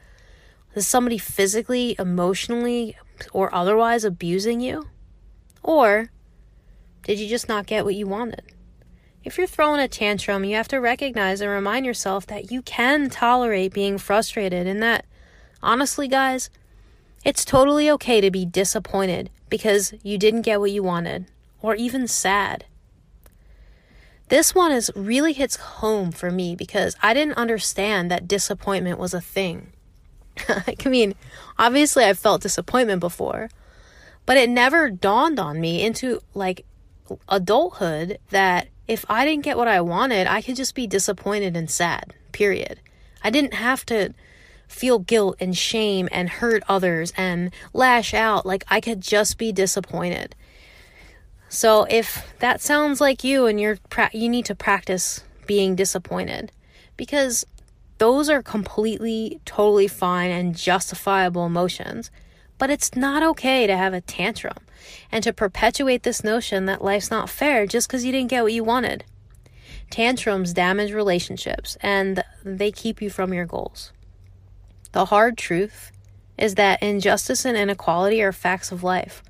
Is 0.74 0.88
somebody 0.88 1.16
physically, 1.16 1.94
emotionally, 1.96 2.96
or 3.32 3.54
otherwise 3.54 4.02
abusing 4.02 4.60
you? 4.60 4.88
Or 5.62 6.10
did 7.04 7.20
you 7.20 7.28
just 7.28 7.48
not 7.48 7.66
get 7.68 7.84
what 7.84 7.94
you 7.94 8.08
wanted? 8.08 8.42
If 9.22 9.38
you're 9.38 9.46
throwing 9.46 9.80
a 9.80 9.86
tantrum, 9.86 10.42
you 10.42 10.56
have 10.56 10.66
to 10.66 10.78
recognize 10.78 11.40
and 11.40 11.52
remind 11.52 11.86
yourself 11.86 12.26
that 12.26 12.50
you 12.50 12.60
can 12.60 13.10
tolerate 13.10 13.72
being 13.72 13.96
frustrated 13.96 14.66
and 14.66 14.82
that, 14.82 15.06
honestly, 15.62 16.08
guys, 16.08 16.50
it's 17.24 17.44
totally 17.44 17.88
okay 17.92 18.20
to 18.20 18.32
be 18.32 18.44
disappointed 18.44 19.30
because 19.48 19.94
you 20.02 20.18
didn't 20.18 20.42
get 20.42 20.58
what 20.58 20.72
you 20.72 20.82
wanted, 20.82 21.26
or 21.62 21.76
even 21.76 22.08
sad. 22.08 22.64
This 24.30 24.54
one 24.54 24.70
is 24.70 24.92
really 24.94 25.32
hits 25.32 25.56
home 25.56 26.12
for 26.12 26.30
me 26.30 26.54
because 26.54 26.94
I 27.02 27.14
didn't 27.14 27.36
understand 27.36 28.10
that 28.10 28.28
disappointment 28.28 29.00
was 29.00 29.12
a 29.12 29.20
thing. 29.20 29.72
I 30.48 30.76
mean, 30.88 31.16
obviously 31.58 32.04
I've 32.04 32.18
felt 32.18 32.40
disappointment 32.40 33.00
before, 33.00 33.50
but 34.26 34.36
it 34.36 34.48
never 34.48 34.88
dawned 34.88 35.40
on 35.40 35.60
me 35.60 35.82
into 35.84 36.20
like 36.32 36.64
adulthood 37.28 38.18
that 38.30 38.68
if 38.86 39.04
I 39.08 39.24
didn't 39.24 39.42
get 39.42 39.56
what 39.56 39.66
I 39.66 39.80
wanted, 39.80 40.28
I 40.28 40.42
could 40.42 40.54
just 40.54 40.76
be 40.76 40.86
disappointed 40.86 41.56
and 41.56 41.68
sad. 41.68 42.14
Period. 42.30 42.80
I 43.24 43.30
didn't 43.30 43.54
have 43.54 43.84
to 43.86 44.14
feel 44.68 45.00
guilt 45.00 45.38
and 45.40 45.58
shame 45.58 46.08
and 46.12 46.28
hurt 46.28 46.62
others 46.68 47.12
and 47.16 47.52
lash 47.72 48.14
out. 48.14 48.46
Like 48.46 48.62
I 48.68 48.80
could 48.80 49.00
just 49.00 49.38
be 49.38 49.50
disappointed. 49.50 50.36
So 51.50 51.84
if 51.90 52.32
that 52.38 52.60
sounds 52.60 53.00
like 53.00 53.24
you 53.24 53.46
and 53.46 53.60
you're 53.60 53.76
pra- 53.90 54.10
you 54.14 54.28
need 54.28 54.44
to 54.46 54.54
practice 54.54 55.24
being 55.46 55.74
disappointed 55.74 56.52
because 56.96 57.44
those 57.98 58.30
are 58.30 58.40
completely, 58.40 59.40
totally 59.44 59.88
fine 59.88 60.30
and 60.30 60.56
justifiable 60.56 61.44
emotions. 61.44 62.12
But 62.56 62.70
it's 62.70 62.94
not 62.94 63.24
okay 63.24 63.66
to 63.66 63.76
have 63.76 63.92
a 63.92 64.00
tantrum 64.00 64.58
and 65.10 65.24
to 65.24 65.32
perpetuate 65.32 66.04
this 66.04 66.22
notion 66.22 66.66
that 66.66 66.84
life's 66.84 67.10
not 67.10 67.28
fair 67.28 67.66
just 67.66 67.88
because 67.88 68.04
you 68.04 68.12
didn't 68.12 68.30
get 68.30 68.44
what 68.44 68.52
you 68.52 68.62
wanted. 68.62 69.04
Tantrums 69.90 70.52
damage 70.52 70.92
relationships 70.92 71.76
and 71.80 72.22
they 72.44 72.70
keep 72.70 73.02
you 73.02 73.10
from 73.10 73.34
your 73.34 73.44
goals. 73.44 73.92
The 74.92 75.06
hard 75.06 75.36
truth 75.36 75.90
is 76.38 76.54
that 76.54 76.80
injustice 76.80 77.44
and 77.44 77.56
inequality 77.56 78.22
are 78.22 78.32
facts 78.32 78.70
of 78.70 78.84
life. 78.84 79.24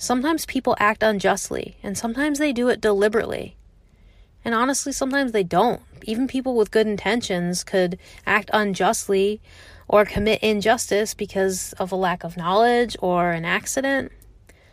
Sometimes 0.00 0.46
people 0.46 0.78
act 0.80 1.02
unjustly, 1.02 1.76
and 1.82 1.96
sometimes 1.96 2.38
they 2.38 2.54
do 2.54 2.70
it 2.70 2.80
deliberately. 2.80 3.54
And 4.42 4.54
honestly, 4.54 4.92
sometimes 4.92 5.32
they 5.32 5.42
don't. 5.42 5.82
Even 6.04 6.26
people 6.26 6.56
with 6.56 6.70
good 6.70 6.86
intentions 6.86 7.62
could 7.62 7.98
act 8.24 8.48
unjustly 8.54 9.42
or 9.88 10.06
commit 10.06 10.42
injustice 10.42 11.12
because 11.12 11.74
of 11.74 11.92
a 11.92 11.96
lack 11.96 12.24
of 12.24 12.38
knowledge 12.38 12.96
or 13.02 13.32
an 13.32 13.44
accident. 13.44 14.10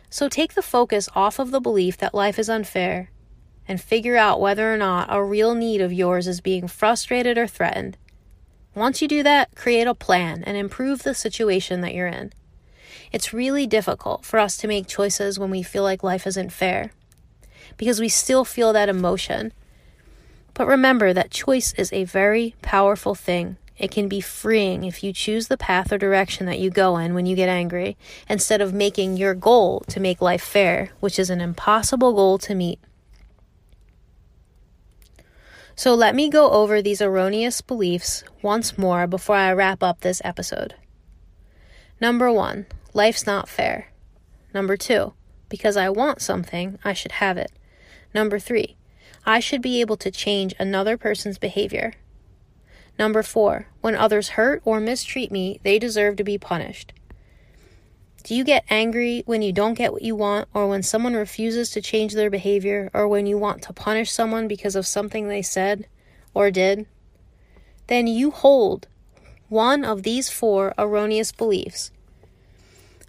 So 0.08 0.30
take 0.30 0.54
the 0.54 0.62
focus 0.62 1.10
off 1.14 1.38
of 1.38 1.50
the 1.50 1.60
belief 1.60 1.98
that 1.98 2.14
life 2.14 2.38
is 2.38 2.48
unfair 2.48 3.10
and 3.68 3.78
figure 3.78 4.16
out 4.16 4.40
whether 4.40 4.72
or 4.72 4.78
not 4.78 5.08
a 5.10 5.22
real 5.22 5.54
need 5.54 5.82
of 5.82 5.92
yours 5.92 6.26
is 6.26 6.40
being 6.40 6.66
frustrated 6.66 7.36
or 7.36 7.46
threatened. 7.46 7.98
Once 8.74 9.02
you 9.02 9.08
do 9.08 9.22
that, 9.22 9.54
create 9.54 9.86
a 9.86 9.94
plan 9.94 10.42
and 10.44 10.56
improve 10.56 11.02
the 11.02 11.12
situation 11.12 11.82
that 11.82 11.92
you're 11.92 12.06
in. 12.06 12.32
It's 13.12 13.32
really 13.32 13.66
difficult 13.66 14.24
for 14.24 14.38
us 14.38 14.56
to 14.58 14.68
make 14.68 14.86
choices 14.86 15.38
when 15.38 15.50
we 15.50 15.62
feel 15.62 15.82
like 15.82 16.02
life 16.02 16.26
isn't 16.26 16.52
fair 16.52 16.92
because 17.76 18.00
we 18.00 18.08
still 18.08 18.44
feel 18.44 18.72
that 18.72 18.88
emotion. 18.88 19.52
But 20.54 20.66
remember 20.66 21.12
that 21.12 21.30
choice 21.30 21.72
is 21.74 21.92
a 21.92 22.04
very 22.04 22.54
powerful 22.62 23.14
thing. 23.14 23.56
It 23.78 23.92
can 23.92 24.08
be 24.08 24.20
freeing 24.20 24.82
if 24.82 25.04
you 25.04 25.12
choose 25.12 25.46
the 25.46 25.56
path 25.56 25.92
or 25.92 25.98
direction 25.98 26.46
that 26.46 26.58
you 26.58 26.68
go 26.68 26.96
in 26.96 27.14
when 27.14 27.26
you 27.26 27.36
get 27.36 27.48
angry, 27.48 27.96
instead 28.28 28.60
of 28.60 28.74
making 28.74 29.16
your 29.16 29.34
goal 29.34 29.84
to 29.88 30.00
make 30.00 30.20
life 30.20 30.42
fair, 30.42 30.90
which 30.98 31.18
is 31.18 31.30
an 31.30 31.40
impossible 31.40 32.12
goal 32.12 32.38
to 32.38 32.56
meet. 32.56 32.80
So 35.76 35.94
let 35.94 36.16
me 36.16 36.28
go 36.28 36.50
over 36.50 36.82
these 36.82 37.00
erroneous 37.00 37.60
beliefs 37.60 38.24
once 38.42 38.76
more 38.76 39.06
before 39.06 39.36
I 39.36 39.52
wrap 39.52 39.80
up 39.80 40.00
this 40.00 40.20
episode. 40.24 40.74
Number 42.00 42.32
one, 42.32 42.66
life's 42.92 43.26
not 43.26 43.48
fair. 43.48 43.92
Number 44.54 44.76
two, 44.76 45.14
because 45.48 45.76
I 45.76 45.88
want 45.88 46.22
something, 46.22 46.78
I 46.84 46.92
should 46.92 47.12
have 47.12 47.36
it. 47.36 47.52
Number 48.14 48.38
three, 48.38 48.76
I 49.26 49.40
should 49.40 49.62
be 49.62 49.80
able 49.80 49.96
to 49.98 50.10
change 50.10 50.54
another 50.58 50.96
person's 50.96 51.38
behavior. 51.38 51.94
Number 52.98 53.22
four, 53.22 53.68
when 53.80 53.94
others 53.94 54.30
hurt 54.30 54.62
or 54.64 54.80
mistreat 54.80 55.30
me, 55.30 55.60
they 55.62 55.78
deserve 55.78 56.16
to 56.16 56.24
be 56.24 56.38
punished. 56.38 56.92
Do 58.24 58.34
you 58.34 58.42
get 58.42 58.64
angry 58.68 59.22
when 59.26 59.42
you 59.42 59.52
don't 59.52 59.74
get 59.74 59.92
what 59.92 60.02
you 60.02 60.16
want, 60.16 60.48
or 60.52 60.66
when 60.66 60.82
someone 60.82 61.14
refuses 61.14 61.70
to 61.70 61.80
change 61.80 62.14
their 62.14 62.30
behavior, 62.30 62.90
or 62.92 63.06
when 63.06 63.26
you 63.26 63.38
want 63.38 63.62
to 63.62 63.72
punish 63.72 64.10
someone 64.10 64.48
because 64.48 64.74
of 64.74 64.86
something 64.86 65.28
they 65.28 65.42
said 65.42 65.86
or 66.34 66.50
did? 66.50 66.86
Then 67.86 68.06
you 68.06 68.30
hold 68.30 68.88
one 69.48 69.84
of 69.84 70.02
these 70.02 70.28
four 70.28 70.74
erroneous 70.76 71.32
beliefs. 71.32 71.90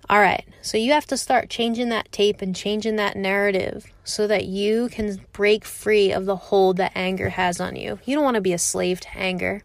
All 0.10 0.20
right, 0.20 0.44
so 0.64 0.76
you 0.80 0.94
have 0.94 1.06
to 1.08 1.18
start 1.18 1.52
changing 1.52 1.90
that 1.90 2.12
tape 2.12 2.42
and 2.42 2.56
changing 2.56 2.96
that 2.96 3.16
narrative 3.16 3.86
so 4.04 4.26
that 4.26 4.46
you 4.46 4.90
can 4.90 5.22
break 5.34 5.64
free 5.64 6.12
of 6.12 6.26
the 6.26 6.36
hold 6.36 6.78
that 6.78 6.94
anger 6.96 7.30
has 7.30 7.62
on 7.62 7.76
you. 7.76 8.00
You 8.06 8.16
don't 8.16 8.24
want 8.24 8.34
to 8.34 8.42
be 8.42 8.54
a 8.54 8.58
slave 8.58 9.00
to 9.02 9.16
anger. 9.16 9.62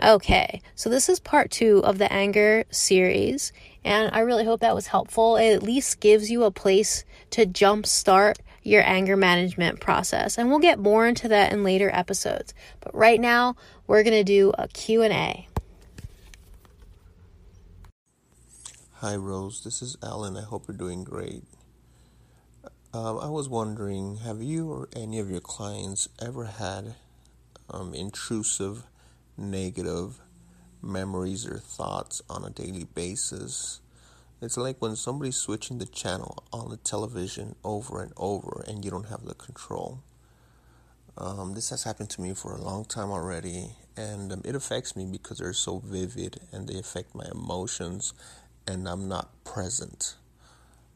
Okay, 0.00 0.62
so 0.76 0.88
this 0.88 1.08
is 1.08 1.18
part 1.18 1.50
two 1.50 1.82
of 1.84 1.98
the 1.98 2.12
anger 2.12 2.66
series, 2.70 3.52
and 3.84 4.14
I 4.14 4.20
really 4.20 4.44
hope 4.44 4.60
that 4.60 4.76
was 4.76 4.86
helpful. 4.86 5.34
It 5.34 5.54
at 5.54 5.64
least 5.64 5.98
gives 5.98 6.30
you 6.30 6.44
a 6.44 6.52
place 6.52 7.04
to 7.30 7.44
jumpstart 7.44 8.36
your 8.62 8.86
anger 8.86 9.16
management 9.16 9.80
process, 9.80 10.38
and 10.38 10.50
we'll 10.50 10.60
get 10.60 10.78
more 10.78 11.04
into 11.04 11.26
that 11.26 11.52
in 11.52 11.64
later 11.64 11.90
episodes. 11.92 12.54
But 12.78 12.94
right 12.94 13.20
now, 13.20 13.56
we're 13.88 14.04
going 14.04 14.14
to 14.14 14.22
do 14.22 14.52
a 14.56 14.68
Q&A. 14.68 15.47
Hi, 19.00 19.14
Rose. 19.14 19.62
This 19.62 19.80
is 19.80 19.96
Alan. 20.02 20.36
I 20.36 20.42
hope 20.42 20.64
you're 20.66 20.76
doing 20.76 21.04
great. 21.04 21.44
Um, 22.92 23.20
I 23.20 23.28
was 23.28 23.48
wondering 23.48 24.16
have 24.24 24.42
you 24.42 24.72
or 24.72 24.88
any 24.92 25.20
of 25.20 25.30
your 25.30 25.38
clients 25.38 26.08
ever 26.20 26.46
had 26.46 26.96
um, 27.70 27.94
intrusive, 27.94 28.82
negative 29.36 30.18
memories 30.82 31.46
or 31.46 31.58
thoughts 31.58 32.22
on 32.28 32.44
a 32.44 32.50
daily 32.50 32.88
basis? 32.92 33.80
It's 34.42 34.56
like 34.56 34.82
when 34.82 34.96
somebody's 34.96 35.36
switching 35.36 35.78
the 35.78 35.86
channel 35.86 36.42
on 36.52 36.68
the 36.68 36.76
television 36.76 37.54
over 37.62 38.02
and 38.02 38.12
over 38.16 38.64
and 38.66 38.84
you 38.84 38.90
don't 38.90 39.10
have 39.10 39.24
the 39.24 39.34
control. 39.34 40.02
Um, 41.16 41.54
this 41.54 41.70
has 41.70 41.84
happened 41.84 42.10
to 42.10 42.20
me 42.20 42.34
for 42.34 42.52
a 42.52 42.60
long 42.60 42.84
time 42.84 43.10
already, 43.10 43.76
and 43.96 44.32
um, 44.32 44.42
it 44.44 44.56
affects 44.56 44.96
me 44.96 45.04
because 45.04 45.38
they're 45.38 45.52
so 45.52 45.78
vivid 45.78 46.40
and 46.52 46.68
they 46.68 46.78
affect 46.78 47.14
my 47.14 47.26
emotions 47.30 48.12
and 48.68 48.86
I'm 48.86 49.08
not 49.08 49.30
present. 49.44 50.14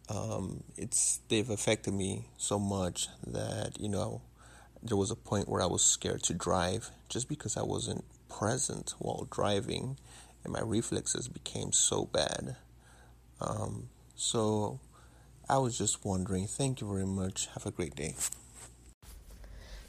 Um, 0.08 0.62
it's 0.76 1.20
they've 1.28 1.48
affected 1.48 1.94
me 1.94 2.26
so 2.36 2.58
much 2.58 3.08
that 3.26 3.80
you 3.80 3.88
know 3.88 4.20
there 4.82 4.96
was 4.96 5.10
a 5.10 5.16
point 5.16 5.48
where 5.48 5.62
I 5.62 5.66
was 5.66 5.82
scared 5.82 6.22
to 6.24 6.34
drive 6.34 6.90
just 7.08 7.28
because 7.28 7.56
I 7.56 7.62
wasn't 7.62 8.04
present 8.28 8.94
while 8.98 9.26
driving, 9.30 9.96
and 10.44 10.52
my 10.52 10.60
reflexes 10.60 11.28
became 11.28 11.72
so 11.72 12.04
bad. 12.04 12.56
Um, 13.40 13.88
so 14.14 14.78
I 15.48 15.58
was 15.58 15.78
just 15.78 16.04
wondering. 16.04 16.46
Thank 16.46 16.80
you 16.82 16.88
very 16.88 17.06
much. 17.06 17.48
Have 17.54 17.64
a 17.64 17.70
great 17.70 17.96
day. 17.96 18.14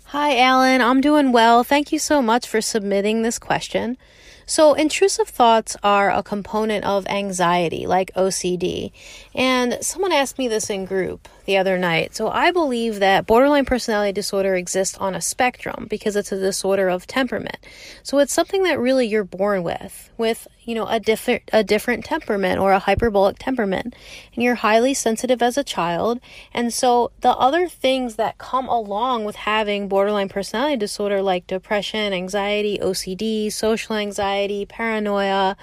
Hi, 0.05 0.37
Alan. 0.37 0.81
I'm 0.81 1.01
doing 1.01 1.31
well. 1.31 1.63
Thank 1.63 1.91
you 1.91 1.99
so 1.99 2.21
much 2.21 2.47
for 2.47 2.61
submitting 2.61 3.23
this 3.23 3.39
question. 3.39 3.97
So, 4.45 4.73
intrusive 4.73 5.27
thoughts 5.27 5.75
are 5.83 6.11
a 6.11 6.23
component 6.23 6.85
of 6.85 7.07
anxiety, 7.07 7.85
like 7.85 8.11
OCD. 8.15 8.91
And 9.33 9.77
someone 9.81 10.11
asked 10.11 10.37
me 10.37 10.47
this 10.47 10.69
in 10.69 10.85
group 10.85 11.27
the 11.45 11.57
other 11.57 11.77
night. 11.77 12.15
So, 12.15 12.29
I 12.29 12.51
believe 12.51 12.99
that 12.99 13.25
borderline 13.25 13.65
personality 13.65 14.11
disorder 14.11 14.55
exists 14.55 14.97
on 14.97 15.15
a 15.15 15.21
spectrum 15.21 15.87
because 15.89 16.15
it's 16.15 16.31
a 16.31 16.39
disorder 16.39 16.89
of 16.89 17.07
temperament. 17.07 17.57
So, 18.03 18.19
it's 18.19 18.33
something 18.33 18.63
that 18.63 18.79
really 18.79 19.07
you're 19.07 19.23
born 19.23 19.63
with, 19.63 20.11
with 20.17 20.47
you 20.65 20.75
know 20.75 20.87
a 20.87 20.99
different 20.99 21.43
a 21.51 21.63
different 21.63 22.05
temperament 22.05 22.59
or 22.59 22.71
a 22.71 22.79
hyperbolic 22.79 23.37
temperament 23.39 23.95
and 24.33 24.43
you're 24.43 24.55
highly 24.55 24.93
sensitive 24.93 25.41
as 25.41 25.57
a 25.57 25.63
child 25.63 26.19
and 26.53 26.73
so 26.73 27.11
the 27.21 27.31
other 27.31 27.67
things 27.67 28.15
that 28.15 28.37
come 28.37 28.67
along 28.67 29.25
with 29.25 29.35
having 29.35 29.87
borderline 29.87 30.29
personality 30.29 30.77
disorder 30.77 31.21
like 31.21 31.45
depression 31.47 32.13
anxiety 32.13 32.77
OCD 32.81 33.51
social 33.51 33.95
anxiety 33.95 34.65
paranoia 34.65 35.57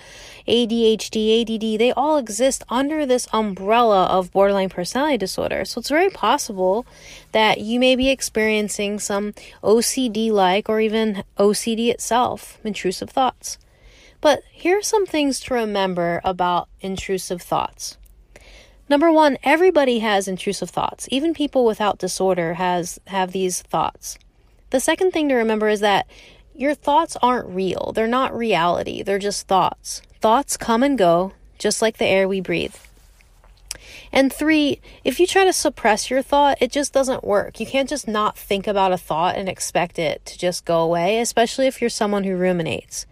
ADHD 0.46 1.42
ADD 1.42 1.78
they 1.78 1.92
all 1.92 2.18
exist 2.18 2.62
under 2.68 3.06
this 3.06 3.26
umbrella 3.32 4.06
of 4.06 4.30
borderline 4.32 4.68
personality 4.68 5.18
disorder 5.18 5.64
so 5.70 5.78
it's 5.78 5.88
very 5.88 6.10
possible 6.10 6.84
that 7.32 7.60
you 7.60 7.78
may 7.80 7.96
be 7.96 8.10
experiencing 8.10 8.98
some 8.98 9.32
OCD 9.62 10.30
like 10.30 10.68
or 10.68 10.80
even 10.80 11.24
OCD 11.38 11.88
itself 11.90 12.58
intrusive 12.64 13.10
thoughts 13.10 13.58
but 14.20 14.42
here 14.50 14.78
are 14.78 14.82
some 14.82 15.06
things 15.06 15.40
to 15.40 15.54
remember 15.54 16.20
about 16.24 16.68
intrusive 16.80 17.40
thoughts. 17.40 17.96
Number 18.88 19.10
one, 19.10 19.38
everybody 19.42 20.00
has 20.00 20.28
intrusive 20.28 20.68
thoughts. 20.68 21.08
Even 21.10 21.32
people 21.32 21.64
without 21.64 21.98
disorder 21.98 22.54
has 22.54 22.98
have 23.06 23.32
these 23.32 23.62
thoughts. 23.62 24.18
The 24.70 24.80
second 24.80 25.12
thing 25.12 25.28
to 25.28 25.34
remember 25.36 25.68
is 25.68 25.80
that 25.80 26.06
your 26.54 26.74
thoughts 26.74 27.16
aren't 27.22 27.48
real. 27.48 27.92
They're 27.94 28.06
not 28.06 28.36
reality. 28.36 29.02
They're 29.02 29.18
just 29.18 29.46
thoughts. 29.46 30.02
Thoughts 30.20 30.56
come 30.56 30.82
and 30.82 30.98
go, 30.98 31.32
just 31.58 31.80
like 31.80 31.96
the 31.96 32.06
air 32.06 32.28
we 32.28 32.40
breathe. 32.40 32.74
And 34.12 34.32
three, 34.32 34.80
if 35.04 35.20
you 35.20 35.26
try 35.26 35.44
to 35.44 35.52
suppress 35.52 36.10
your 36.10 36.22
thought, 36.22 36.58
it 36.60 36.72
just 36.72 36.92
doesn't 36.92 37.24
work. 37.24 37.60
You 37.60 37.66
can't 37.66 37.88
just 37.88 38.08
not 38.08 38.36
think 38.36 38.66
about 38.66 38.92
a 38.92 38.98
thought 38.98 39.36
and 39.36 39.48
expect 39.48 39.98
it 39.98 40.24
to 40.26 40.38
just 40.38 40.64
go 40.64 40.80
away, 40.80 41.20
especially 41.20 41.66
if 41.66 41.80
you're 41.80 41.90
someone 41.90 42.24
who 42.24 42.36
ruminates. 42.36 43.06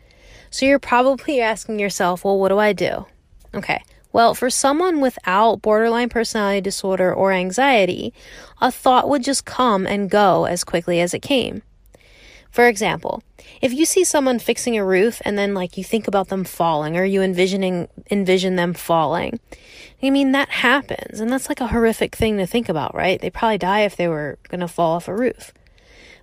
So 0.51 0.67
you're 0.67 0.79
probably 0.79 1.41
asking 1.41 1.79
yourself, 1.79 2.25
well, 2.25 2.39
what 2.39 2.49
do 2.49 2.59
I 2.59 2.73
do? 2.73 3.07
Okay. 3.55 3.83
Well, 4.13 4.35
for 4.35 4.51
someone 4.51 5.01
without 5.01 5.63
borderline 5.63 6.09
personality 6.09 6.63
disorder 6.63 7.13
or 7.13 7.33
anxiety, 7.33 8.13
a 8.61 8.73
thought 8.73 9.09
would 9.09 9.23
just 9.23 9.45
come 9.45 9.87
and 9.87 10.11
go 10.11 10.47
as 10.47 10.65
quickly 10.65 11.01
as 11.01 11.13
it 11.15 11.21
came. 11.21 11.63
For 12.51 12.67
example, 12.67 13.23
if 13.61 13.73
you 13.73 13.85
see 13.85 14.05
someone 14.05 14.39
fixing 14.39 14.77
a 14.77 14.85
roof 14.85 15.21
and 15.25 15.39
then 15.39 15.55
like 15.55 15.77
you 15.77 15.85
think 15.85 16.09
about 16.09 16.29
them 16.29 16.45
falling 16.45 16.97
or 16.97 17.05
you 17.05 17.23
envisioning 17.23 17.89
envision 18.11 18.57
them 18.57 18.75
falling, 18.75 19.39
I 20.03 20.11
mean 20.11 20.33
that 20.33 20.49
happens 20.49 21.21
and 21.21 21.31
that's 21.31 21.49
like 21.49 21.61
a 21.61 21.69
horrific 21.69 22.17
thing 22.17 22.39
to 22.39 22.47
think 22.47 22.69
about, 22.69 22.95
right? 22.95 23.21
They 23.21 23.31
probably 23.31 23.59
die 23.59 23.81
if 23.81 23.97
they 23.97 24.09
were 24.09 24.39
going 24.49 24.61
to 24.61 24.69
fall 24.69 24.97
off 24.97 25.09
a 25.09 25.15
roof. 25.15 25.53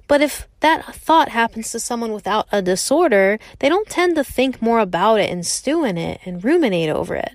But 0.07 0.21
if 0.21 0.47
that 0.59 0.93
thought 0.95 1.29
happens 1.29 1.71
to 1.71 1.79
someone 1.79 2.13
without 2.13 2.47
a 2.51 2.61
disorder, 2.61 3.39
they 3.59 3.69
don't 3.69 3.89
tend 3.89 4.15
to 4.15 4.23
think 4.23 4.61
more 4.61 4.79
about 4.79 5.19
it 5.19 5.31
and 5.31 5.45
stew 5.45 5.83
in 5.83 5.97
it 5.97 6.21
and 6.25 6.43
ruminate 6.43 6.89
over 6.89 7.15
it. 7.15 7.31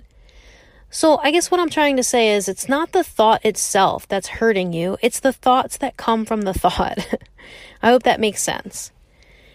So, 0.93 1.19
I 1.23 1.31
guess 1.31 1.49
what 1.49 1.61
I'm 1.61 1.69
trying 1.69 1.95
to 1.95 2.03
say 2.03 2.33
is 2.33 2.49
it's 2.49 2.67
not 2.67 2.91
the 2.91 3.03
thought 3.03 3.45
itself 3.45 4.05
that's 4.09 4.27
hurting 4.27 4.73
you, 4.73 4.97
it's 5.01 5.21
the 5.21 5.31
thoughts 5.31 5.77
that 5.77 5.95
come 5.95 6.25
from 6.25 6.41
the 6.41 6.53
thought. 6.63 7.07
I 7.81 7.89
hope 7.89 8.03
that 8.03 8.19
makes 8.19 8.41
sense. 8.41 8.91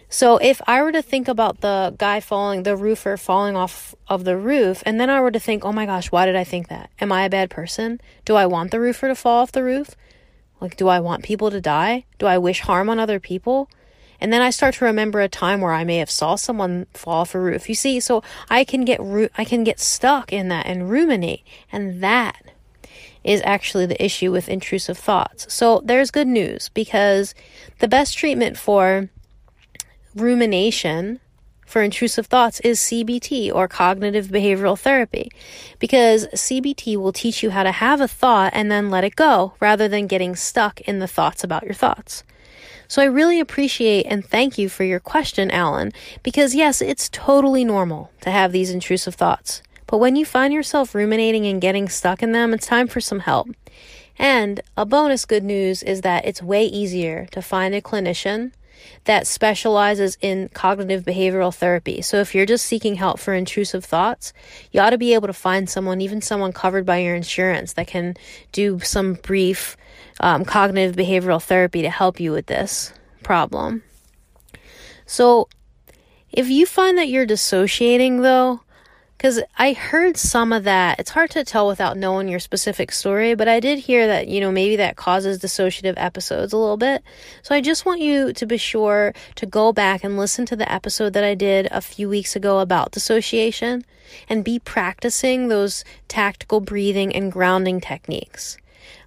So, 0.09 0.37
if 0.37 0.61
I 0.65 0.81
were 0.81 0.93
to 0.93 1.01
think 1.01 1.27
about 1.27 1.59
the 1.59 1.93
guy 1.97 2.21
falling, 2.21 2.63
the 2.63 2.77
roofer 2.77 3.17
falling 3.17 3.57
off 3.57 3.93
of 4.07 4.23
the 4.23 4.37
roof, 4.37 4.81
and 4.85 5.01
then 5.01 5.09
I 5.09 5.19
were 5.19 5.31
to 5.31 5.39
think, 5.39 5.65
oh 5.65 5.73
my 5.73 5.85
gosh, 5.85 6.11
why 6.11 6.25
did 6.25 6.35
I 6.37 6.45
think 6.45 6.69
that? 6.69 6.89
Am 7.01 7.11
I 7.11 7.23
a 7.23 7.29
bad 7.29 7.49
person? 7.49 7.99
Do 8.23 8.35
I 8.35 8.45
want 8.45 8.71
the 8.71 8.79
roofer 8.79 9.09
to 9.09 9.15
fall 9.15 9.41
off 9.41 9.51
the 9.51 9.63
roof? 9.63 9.95
Like, 10.61 10.77
do 10.77 10.87
I 10.87 11.01
want 11.01 11.23
people 11.23 11.51
to 11.51 11.59
die? 11.59 12.05
Do 12.19 12.25
I 12.25 12.37
wish 12.37 12.61
harm 12.61 12.89
on 12.89 12.99
other 12.99 13.19
people? 13.19 13.69
And 14.19 14.33
then 14.33 14.41
I 14.41 14.49
start 14.49 14.75
to 14.75 14.85
remember 14.85 15.19
a 15.19 15.29
time 15.29 15.61
where 15.61 15.73
I 15.73 15.83
may 15.83 15.97
have 15.97 16.09
saw 16.09 16.35
someone 16.35 16.87
fall 16.93 17.21
off 17.21 17.35
a 17.35 17.39
roof. 17.39 17.69
You 17.69 17.75
see, 17.75 17.99
so 17.99 18.23
I 18.49 18.63
can 18.63 18.83
get 18.83 18.99
ru- 18.99 19.29
I 19.37 19.43
can 19.43 19.63
get 19.63 19.79
stuck 19.79 20.33
in 20.33 20.47
that 20.47 20.65
and 20.65 20.89
ruminate, 20.89 21.43
and 21.71 22.01
that 22.01 22.41
is 23.27 23.41
actually 23.43 23.85
the 23.85 24.03
issue 24.03 24.31
with 24.31 24.47
intrusive 24.47 24.97
thoughts. 24.97 25.53
So 25.53 25.81
there's 25.83 26.11
good 26.11 26.27
news 26.27 26.69
because 26.69 27.35
the 27.79 27.87
best 27.87 28.17
treatment 28.17 28.57
for 28.57 29.09
rumination 30.15 31.19
for 31.65 31.81
intrusive 31.81 32.27
thoughts 32.27 32.61
is 32.61 32.79
CBT 32.79 33.53
or 33.53 33.67
cognitive 33.67 34.27
behavioral 34.27 34.79
therapy 34.79 35.29
because 35.77 36.25
CBT 36.27 36.95
will 36.95 37.11
teach 37.11 37.43
you 37.43 37.49
how 37.49 37.63
to 37.63 37.73
have 37.73 37.99
a 37.99 38.07
thought 38.07 38.53
and 38.55 38.71
then 38.71 38.89
let 38.89 39.03
it 39.03 39.17
go 39.17 39.53
rather 39.59 39.89
than 39.89 40.07
getting 40.07 40.33
stuck 40.33 40.79
in 40.81 40.99
the 40.99 41.07
thoughts 41.07 41.43
about 41.43 41.63
your 41.63 41.73
thoughts. 41.73 42.23
So 42.87 43.01
I 43.01 43.05
really 43.05 43.41
appreciate 43.41 44.05
and 44.05 44.25
thank 44.25 44.57
you 44.57 44.69
for 44.69 44.85
your 44.85 45.01
question, 45.01 45.51
Alan, 45.51 45.91
because 46.23 46.55
yes, 46.55 46.81
it's 46.81 47.09
totally 47.09 47.65
normal 47.65 48.11
to 48.21 48.31
have 48.31 48.53
these 48.53 48.71
intrusive 48.71 49.15
thoughts. 49.15 49.61
But 49.87 49.97
when 49.97 50.15
you 50.15 50.25
find 50.25 50.53
yourself 50.53 50.93
ruminating 50.93 51.45
and 51.47 51.61
getting 51.61 51.89
stuck 51.89 52.21
in 52.21 52.33
them, 52.33 52.53
it's 52.53 52.67
time 52.67 52.87
for 52.87 53.01
some 53.01 53.19
help. 53.19 53.49
And 54.19 54.61
a 54.75 54.85
bonus 54.85 55.25
good 55.25 55.43
news 55.43 55.83
is 55.83 56.01
that 56.01 56.25
it's 56.25 56.41
way 56.41 56.65
easier 56.65 57.27
to 57.31 57.41
find 57.41 57.73
a 57.73 57.81
clinician 57.81 58.51
that 59.05 59.27
specializes 59.27 60.17
in 60.21 60.49
cognitive 60.49 61.03
behavioral 61.03 61.53
therapy. 61.53 62.01
So 62.01 62.17
if 62.17 62.35
you're 62.35 62.45
just 62.45 62.65
seeking 62.65 62.95
help 62.95 63.19
for 63.19 63.33
intrusive 63.33 63.85
thoughts, 63.85 64.33
you 64.71 64.81
ought 64.81 64.91
to 64.91 64.97
be 64.97 65.13
able 65.13 65.27
to 65.27 65.33
find 65.33 65.69
someone, 65.69 66.01
even 66.01 66.21
someone 66.21 66.51
covered 66.51 66.85
by 66.85 66.97
your 66.99 67.15
insurance, 67.15 67.73
that 67.73 67.87
can 67.87 68.15
do 68.51 68.79
some 68.79 69.15
brief 69.15 69.77
um, 70.19 70.45
cognitive 70.45 70.95
behavioral 70.95 71.41
therapy 71.41 71.81
to 71.81 71.89
help 71.89 72.19
you 72.19 72.31
with 72.31 72.47
this 72.47 72.93
problem. 73.23 73.83
So 75.05 75.47
if 76.31 76.49
you 76.49 76.65
find 76.65 76.97
that 76.97 77.07
you're 77.07 77.25
dissociating, 77.25 78.21
though, 78.21 78.61
because 79.17 79.41
I 79.57 79.73
heard 79.73 80.15
some 80.15 80.53
of 80.53 80.63
that. 80.65 80.99
It's 80.99 81.09
hard 81.09 81.31
to 81.31 81.43
tell 81.43 81.67
without 81.67 81.97
knowing 81.97 82.27
your 82.27 82.39
specific 82.39 82.91
story, 82.91 83.33
but 83.33 83.47
I 83.47 83.59
did 83.59 83.79
hear 83.79 84.05
that, 84.05 84.27
you 84.27 84.39
know, 84.39 84.51
maybe 84.51 84.75
that 84.75 84.95
causes 84.95 85.39
dissociative 85.39 85.95
episodes 85.97 86.53
a 86.53 86.57
little 86.57 86.77
bit. 86.77 87.03
So 87.41 87.55
I 87.55 87.61
just 87.61 87.83
want 87.83 87.99
you 87.99 88.31
to 88.31 88.45
be 88.45 88.57
sure 88.57 89.15
to 89.35 89.45
go 89.47 89.73
back 89.73 90.03
and 90.03 90.17
listen 90.17 90.45
to 90.47 90.55
the 90.55 90.71
episode 90.71 91.13
that 91.13 91.23
I 91.23 91.33
did 91.33 91.67
a 91.71 91.81
few 91.81 92.07
weeks 92.07 92.35
ago 92.35 92.59
about 92.59 92.91
dissociation 92.91 93.85
and 94.29 94.43
be 94.43 94.59
practicing 94.59 95.47
those 95.47 95.83
tactical 96.07 96.59
breathing 96.59 97.13
and 97.15 97.31
grounding 97.31 97.81
techniques. 97.81 98.57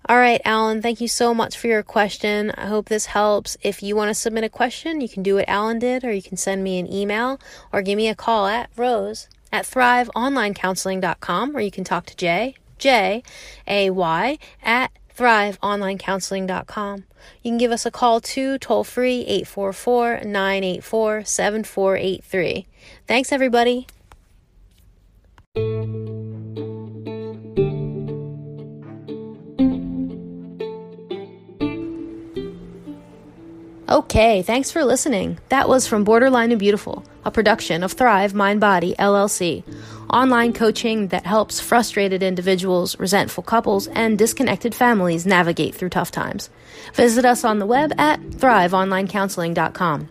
All 0.09 0.19
right, 0.19 0.41
Alan, 0.45 0.83
thank 0.83 1.01
you 1.01 1.09
so 1.09 1.33
much 1.33 1.57
for 1.57 1.69
your 1.69 1.85
question. 1.85 2.51
I 2.57 2.67
hope 2.67 2.89
this 2.89 3.07
helps. 3.07 3.57
If 3.63 3.81
you 3.81 3.95
want 3.95 4.09
to 4.09 4.15
submit 4.15 4.43
a 4.43 4.49
question, 4.49 5.01
you 5.01 5.09
can 5.09 5.23
do 5.23 5.37
what 5.37 5.49
Alan 5.49 5.79
did, 5.79 6.03
or 6.03 6.13
you 6.13 6.23
can 6.23 6.37
send 6.37 6.65
me 6.65 6.81
an 6.81 6.93
email 6.93 7.39
or 7.73 7.81
give 7.81 7.97
me 7.97 8.09
a 8.09 8.15
call 8.17 8.49
at 8.49 8.71
Rose 8.77 9.29
at 9.53 9.65
thriveonlinecounseling.com 9.65 11.57
or 11.57 11.61
you 11.61 11.71
can 11.71 11.85
talk 11.85 12.07
to 12.07 12.17
Jay, 12.17 12.55
J 12.79 13.23
A 13.67 13.91
Y, 13.91 14.39
at 14.63 14.91
thriveonlinecounseling.com. 15.17 17.05
You 17.43 17.51
can 17.51 17.59
give 17.59 17.73
us 17.73 17.85
a 17.87 17.91
call 17.91 18.21
too, 18.21 18.59
toll 18.59 18.85
free 18.85 19.21
844 19.27 20.23
984 20.25 21.25
7483. 21.25 22.67
Thanks, 23.07 23.33
everybody. 23.33 23.87
Okay, 33.91 34.43
thanks 34.43 34.71
for 34.71 34.85
listening. 34.85 35.39
That 35.49 35.69
was 35.69 35.89
from 35.89 36.05
Borderline 36.05 36.53
and 36.53 36.61
Beautiful, 36.61 37.05
a 37.25 37.31
production 37.31 37.83
of 37.83 37.93
Thrive 37.93 38.35
Mind 38.35 38.61
Body 38.61 38.95
LLC, 38.99 39.63
online 40.09 40.53
coaching 40.53 41.09
that 41.09 41.27
helps 41.27 41.61
frustrated 41.61 42.23
individuals, 42.23 42.99
resentful 42.99 43.43
couples, 43.43 43.87
and 43.89 44.19
disconnected 44.19 44.75
families 44.75 45.27
navigate 45.27 45.75
through 45.75 45.91
tough 45.91 46.11
times. 46.11 46.51
Visit 46.95 47.25
us 47.25 47.45
on 47.45 47.59
the 47.59 47.67
web 47.67 47.93
at 47.99 48.21
thriveonlinecounseling.com. 48.21 50.09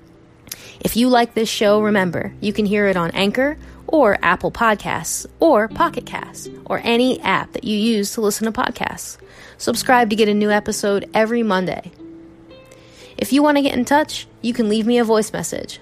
If 0.79 0.95
you 0.95 1.09
like 1.09 1.33
this 1.33 1.49
show, 1.49 1.81
remember, 1.81 2.33
you 2.39 2.53
can 2.53 2.65
hear 2.65 2.87
it 2.87 2.95
on 2.95 3.11
Anchor 3.11 3.57
or 3.87 4.17
Apple 4.21 4.51
Podcasts 4.51 5.25
or 5.39 5.67
Pocket 5.67 6.05
Casts 6.05 6.47
or 6.65 6.79
any 6.83 7.19
app 7.21 7.51
that 7.53 7.63
you 7.63 7.75
use 7.75 8.13
to 8.13 8.21
listen 8.21 8.51
to 8.51 8.51
podcasts. 8.51 9.17
Subscribe 9.57 10.09
to 10.09 10.15
get 10.15 10.29
a 10.29 10.33
new 10.33 10.51
episode 10.51 11.09
every 11.13 11.43
Monday. 11.43 11.91
If 13.17 13.33
you 13.33 13.43
want 13.43 13.57
to 13.57 13.61
get 13.61 13.77
in 13.77 13.83
touch, 13.83 14.27
you 14.41 14.53
can 14.53 14.69
leave 14.69 14.87
me 14.87 14.99
a 14.99 15.03
voice 15.03 15.33
message. 15.33 15.81